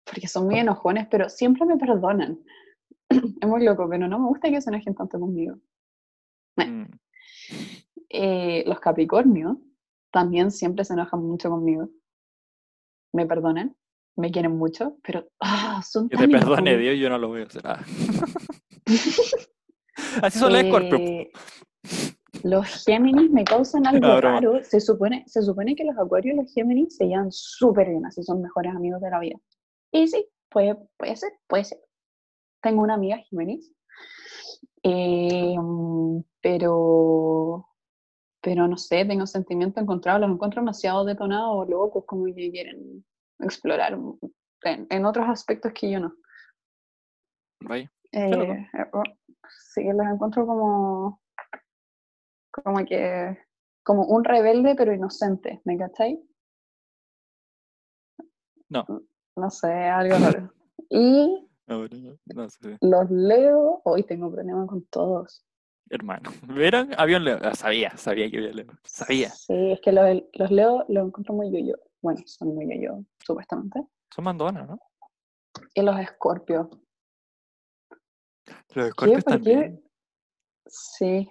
porque 0.04 0.28
son 0.28 0.46
muy 0.46 0.58
enojones, 0.58 1.06
pero 1.10 1.28
siempre 1.28 1.64
me 1.66 1.76
perdonan. 1.76 2.38
Es 3.40 3.48
muy 3.48 3.64
loco, 3.64 3.88
pero 3.88 4.08
no 4.08 4.18
me 4.18 4.28
gusta 4.28 4.48
que 4.50 4.60
se 4.60 4.70
enojen 4.70 4.94
tanto 4.94 5.18
conmigo. 5.20 5.56
Mm, 6.56 6.84
Eh, 8.08 8.64
los 8.66 8.78
Capricornios 8.80 9.56
también 10.12 10.50
siempre 10.50 10.84
se 10.84 10.94
enojan 10.94 11.22
mucho 11.22 11.50
conmigo. 11.50 11.88
Me 13.12 13.26
perdonan, 13.26 13.76
me 14.16 14.30
quieren 14.30 14.56
mucho, 14.56 14.96
pero 15.02 15.28
ah, 15.40 15.82
son 15.86 16.08
Que 16.08 16.16
tan 16.16 16.30
te 16.30 16.38
perdone. 16.38 16.76
Dios, 16.78 16.98
yo 16.98 17.08
no 17.08 17.18
lo 17.18 17.28
voy 17.28 17.42
a 17.42 17.44
hacer. 17.44 17.62
Ah. 17.64 17.84
Así 20.22 20.38
son 20.38 20.52
los 20.52 20.62
escorpios. 20.62 21.00
Eh, 21.00 21.30
los 22.42 22.84
Géminis 22.84 23.30
me 23.30 23.44
causan 23.44 23.86
algo 23.86 24.06
No, 24.06 24.20
raro. 24.20 24.62
Se 24.64 24.80
supone, 24.80 25.24
se 25.26 25.42
supone 25.42 25.74
que 25.74 25.84
los 25.84 25.98
Acuarios 25.98 26.34
y 26.34 26.36
los 26.38 26.52
Géminis 26.52 26.96
se 26.96 27.06
llevan 27.06 27.30
súper 27.30 27.88
bien, 27.88 28.04
así 28.06 28.22
son 28.22 28.42
mejores 28.42 28.74
amigos 28.74 29.00
de 29.00 29.10
la 29.10 29.20
vida. 29.20 29.36
Y 29.92 30.08
sí, 30.08 30.26
puede, 30.50 30.76
puede 30.96 31.16
ser, 31.16 31.32
puede 31.46 31.64
ser. 31.64 31.78
Tengo 32.62 32.82
una 32.82 32.94
amiga 32.94 33.18
Géminis, 33.28 33.72
eh, 34.82 35.56
pero, 36.40 37.68
pero 38.40 38.66
no 38.68 38.76
sé, 38.76 39.04
tengo 39.04 39.26
sentimientos 39.26 39.82
encontrados, 39.82 40.22
los 40.22 40.30
encuentro 40.30 40.62
demasiado 40.62 41.04
detonados, 41.04 41.68
locos, 41.68 42.04
como 42.06 42.24
que 42.26 42.50
quieren 42.50 43.04
explorar 43.40 43.98
en, 44.62 44.86
en 44.90 45.04
otros 45.04 45.28
aspectos 45.28 45.72
que 45.72 45.90
yo 45.90 46.00
no. 46.00 46.14
Vaya. 47.60 47.90
Eh, 48.12 48.66
sí, 49.72 49.84
los 49.84 50.06
encuentro 50.06 50.46
como, 50.46 51.20
como 52.50 52.84
que, 52.84 53.38
como 53.82 54.04
un 54.06 54.24
rebelde 54.24 54.74
pero 54.76 54.92
inocente, 54.92 55.60
¿me 55.64 55.76
cachai? 55.76 56.22
No. 58.68 58.84
No 59.36 59.50
sé, 59.50 59.72
algo 59.72 60.16
raro. 60.18 60.52
Y 60.88 61.42
No, 61.68 61.82
pero 61.82 61.96
no, 61.98 62.16
no 62.26 62.48
sé. 62.48 62.78
los 62.80 63.10
leo, 63.10 63.80
hoy 63.84 64.04
tengo 64.04 64.30
problemas 64.30 64.68
con 64.68 64.84
todos. 64.86 65.44
Hermano. 65.90 66.30
¿Vieron? 66.46 66.90
Había 66.96 67.16
un 67.16 67.24
leo. 67.24 67.38
Ah, 67.42 67.54
sabía, 67.54 67.96
sabía 67.96 68.30
que 68.30 68.38
había 68.38 68.52
leo. 68.52 68.66
Sabía. 68.84 69.30
Sí, 69.30 69.72
es 69.72 69.80
que 69.80 69.90
los, 69.90 70.22
los 70.34 70.50
leo 70.50 70.84
los 70.88 71.08
encuentro 71.08 71.34
muy 71.34 71.50
yo-yo. 71.50 71.74
Bueno, 72.02 72.22
son 72.26 72.54
muy 72.54 72.66
yo-yo, 72.66 73.04
supuestamente. 73.26 73.80
Son 74.14 74.24
mandonas, 74.24 74.68
¿no? 74.68 74.78
Y 75.74 75.82
los 75.82 75.98
escorpios. 75.98 76.68
Los 78.74 78.86
escorpios 78.88 79.24
también. 79.24 79.82
Sí. 80.66 81.30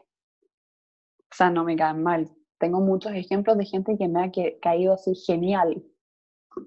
O 1.32 1.36
sea, 1.36 1.50
no 1.50 1.64
me 1.64 1.76
caen 1.76 2.02
mal. 2.04 2.30
Tengo 2.58 2.80
muchos 2.80 3.12
ejemplos 3.14 3.58
de 3.58 3.66
gente 3.66 3.98
que 3.98 4.08
me 4.08 4.24
ha 4.24 4.32
que- 4.32 4.60
caído 4.62 4.94
así 4.94 5.14
genial. 5.16 5.84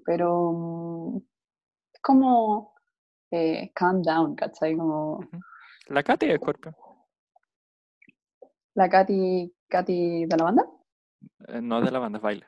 Pero 0.05 0.51
mm, 0.53 1.17
es 1.93 2.01
como 2.01 2.73
eh, 3.31 3.71
calm 3.73 4.01
down, 4.01 4.35
¿cachai? 4.35 4.75
Como 4.77 5.19
La 5.87 6.03
Katy 6.03 6.27
es 6.27 6.33
escorpio. 6.33 6.75
la 8.75 8.89
Katy, 8.89 9.53
Katy 9.67 10.25
de 10.25 10.37
la 10.37 10.43
banda. 10.43 10.65
Eh, 11.47 11.61
no 11.61 11.81
de 11.81 11.91
la 11.91 11.99
banda, 11.99 12.17
es 12.17 12.23
baile. 12.23 12.45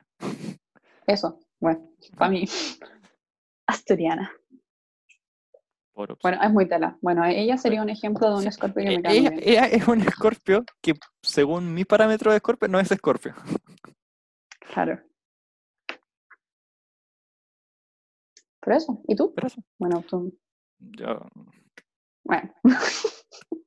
Eso, 1.06 1.38
bueno, 1.62 1.88
para 2.18 2.30
mí. 2.30 2.44
Asturiana. 3.66 4.30
Por 5.94 6.18
Bueno, 6.22 6.42
es 6.42 6.50
muy 6.50 6.66
tela. 6.68 6.98
Bueno, 7.00 7.24
ella 7.24 7.56
sería 7.56 7.82
un 7.82 7.88
ejemplo 7.90 8.28
de 8.28 8.36
un 8.42 8.46
escorpio 8.48 8.82
que 8.82 8.96
me 8.96 9.02
cae 9.02 9.12
muy 9.12 9.20
ella, 9.20 9.30
bien. 9.30 9.42
ella 9.48 9.66
es 9.66 9.86
un 9.88 10.00
escorpio 10.00 10.64
que, 10.80 10.94
según 11.22 11.72
mi 11.72 11.84
parámetro 11.84 12.30
de 12.32 12.38
escorpio, 12.38 12.66
no 12.68 12.80
es 12.80 12.90
escorpio. 12.90 13.34
Claro. 14.74 15.00
Por 18.60 18.72
eso, 18.72 19.00
¿y 19.06 19.14
tú? 19.16 19.32
Pero 19.34 19.46
eso, 19.46 19.62
Bueno, 19.78 20.02
tú. 20.08 20.36
yo- 20.78 21.20
Bueno. 22.24 22.52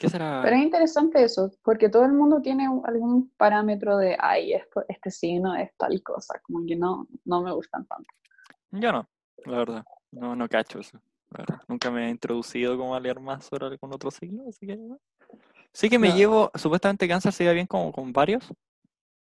¿Qué 0.00 0.08
será? 0.08 0.40
Pero 0.42 0.56
es 0.56 0.62
interesante 0.62 1.22
eso, 1.22 1.50
porque 1.62 1.90
todo 1.90 2.06
el 2.06 2.12
mundo 2.14 2.40
tiene 2.40 2.66
algún 2.84 3.28
parámetro 3.36 3.98
de, 3.98 4.16
ay, 4.18 4.54
esto, 4.54 4.82
este 4.88 5.10
signo 5.10 5.54
es 5.54 5.76
tal 5.76 6.02
cosa, 6.02 6.40
como 6.42 6.64
que 6.66 6.74
no, 6.74 7.06
no 7.26 7.42
me 7.42 7.52
gustan 7.52 7.84
tanto. 7.84 8.08
Yo 8.70 8.92
no, 8.92 9.06
la 9.44 9.58
verdad. 9.58 9.84
No, 10.10 10.34
no 10.34 10.48
cacho 10.48 10.78
eso. 10.78 10.98
La 11.28 11.40
verdad. 11.40 11.60
Nunca 11.68 11.90
me 11.90 12.06
he 12.06 12.10
introducido 12.10 12.78
como 12.78 12.94
a 12.94 13.00
leer 13.00 13.20
más 13.20 13.44
sobre 13.44 13.66
algún 13.66 13.92
otro 13.92 14.10
signo, 14.10 14.44
así 14.48 14.66
que. 14.66 14.76
no. 14.78 14.98
Sí 15.74 15.90
que 15.90 15.98
me 15.98 16.08
No. 16.08 16.16
llevo, 16.16 16.50
supuestamente 16.54 17.06
cáncer 17.06 17.34
se 17.34 17.44
lleva 17.44 17.52
bien 17.52 17.66
como 17.66 17.92
con 17.92 18.10
varios, 18.10 18.50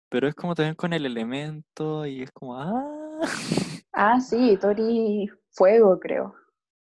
pero 0.08 0.26
es 0.26 0.34
como 0.34 0.54
también 0.54 0.74
con 0.74 0.94
el 0.94 1.04
elemento 1.04 2.06
y 2.06 2.22
es 2.22 2.30
como, 2.32 2.58
ah, 2.58 3.20
Ah, 3.92 4.18
sí, 4.20 4.56
Tori 4.58 5.30
Fuego, 5.50 6.00
creo. 6.00 6.34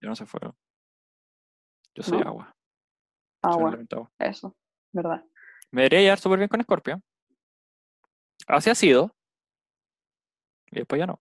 yo 0.01 0.09
no 0.09 0.17
soy 0.17 0.27
fuego. 0.27 0.57
Yo 1.95 2.03
soy 2.03 2.21
¿No? 2.21 2.29
agua. 2.29 2.54
Elemento 3.45 3.97
agua. 3.97 4.11
eso, 4.19 4.57
¿verdad? 4.93 5.25
Me 5.71 5.83
debería 5.83 6.01
llevar 6.01 6.19
súper 6.19 6.39
bien 6.39 6.49
con 6.49 6.63
Scorpio. 6.63 7.01
Así 8.47 8.71
ha 8.71 8.75
sido. 8.75 9.15
Y 10.71 10.77
después 10.81 10.99
ya 10.99 11.07
no. 11.07 11.21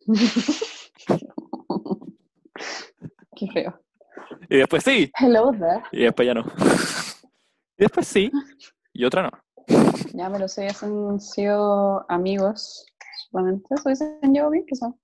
Qué 3.36 3.46
feo. 3.52 3.80
Y 4.48 4.58
después 4.58 4.84
sí. 4.84 5.10
Hello 5.18 5.50
there. 5.52 5.82
Y 5.92 6.04
después 6.04 6.26
ya 6.26 6.34
no. 6.34 6.42
Y 7.76 7.84
después 7.84 8.06
sí. 8.06 8.30
Y 8.92 9.04
otra 9.04 9.22
no. 9.22 9.30
Ya, 10.12 10.30
pero 10.30 10.46
si 10.48 10.62
han 10.62 11.20
sido 11.20 12.04
amigos, 12.10 12.86
solamente 13.30 13.74
eso 13.74 13.88
dicen 13.88 14.34
yo 14.34 14.50
bien 14.50 14.66
que 14.66 14.76
son. 14.76 14.98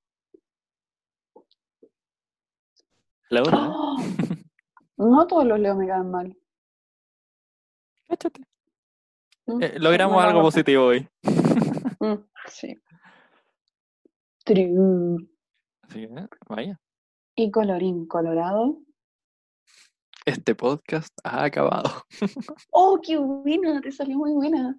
Otra, 3.31 3.59
¿eh? 3.59 3.71
¡Oh! 3.71 3.97
No 4.99 5.27
todos 5.27 5.45
los 5.47 5.59
leo 5.61 5.77
me 5.77 5.87
caen 5.87 6.11
mal. 6.11 6.37
Cáchate. 8.09 8.43
Mm, 9.47 9.63
Eh, 9.63 9.79
logramos 9.79 10.23
algo 10.23 10.43
positivo 10.43 10.87
hoy. 10.87 11.09
Mm, 12.01 12.15
sí. 12.49 12.77
True. 14.45 15.17
Así 15.83 16.07
que, 16.07 16.27
vaya. 16.49 16.81
Y 17.37 17.51
colorín 17.51 18.07
colorado. 18.07 18.79
Este 20.27 20.55
podcast 20.55 21.17
ha 21.25 21.45
acabado. 21.45 21.91
¡Oh, 22.71 23.01
qué 23.03 23.17
buena! 23.17 23.81
Te 23.81 23.93
salió 23.93 24.19
muy 24.19 24.33
buena. 24.33 24.79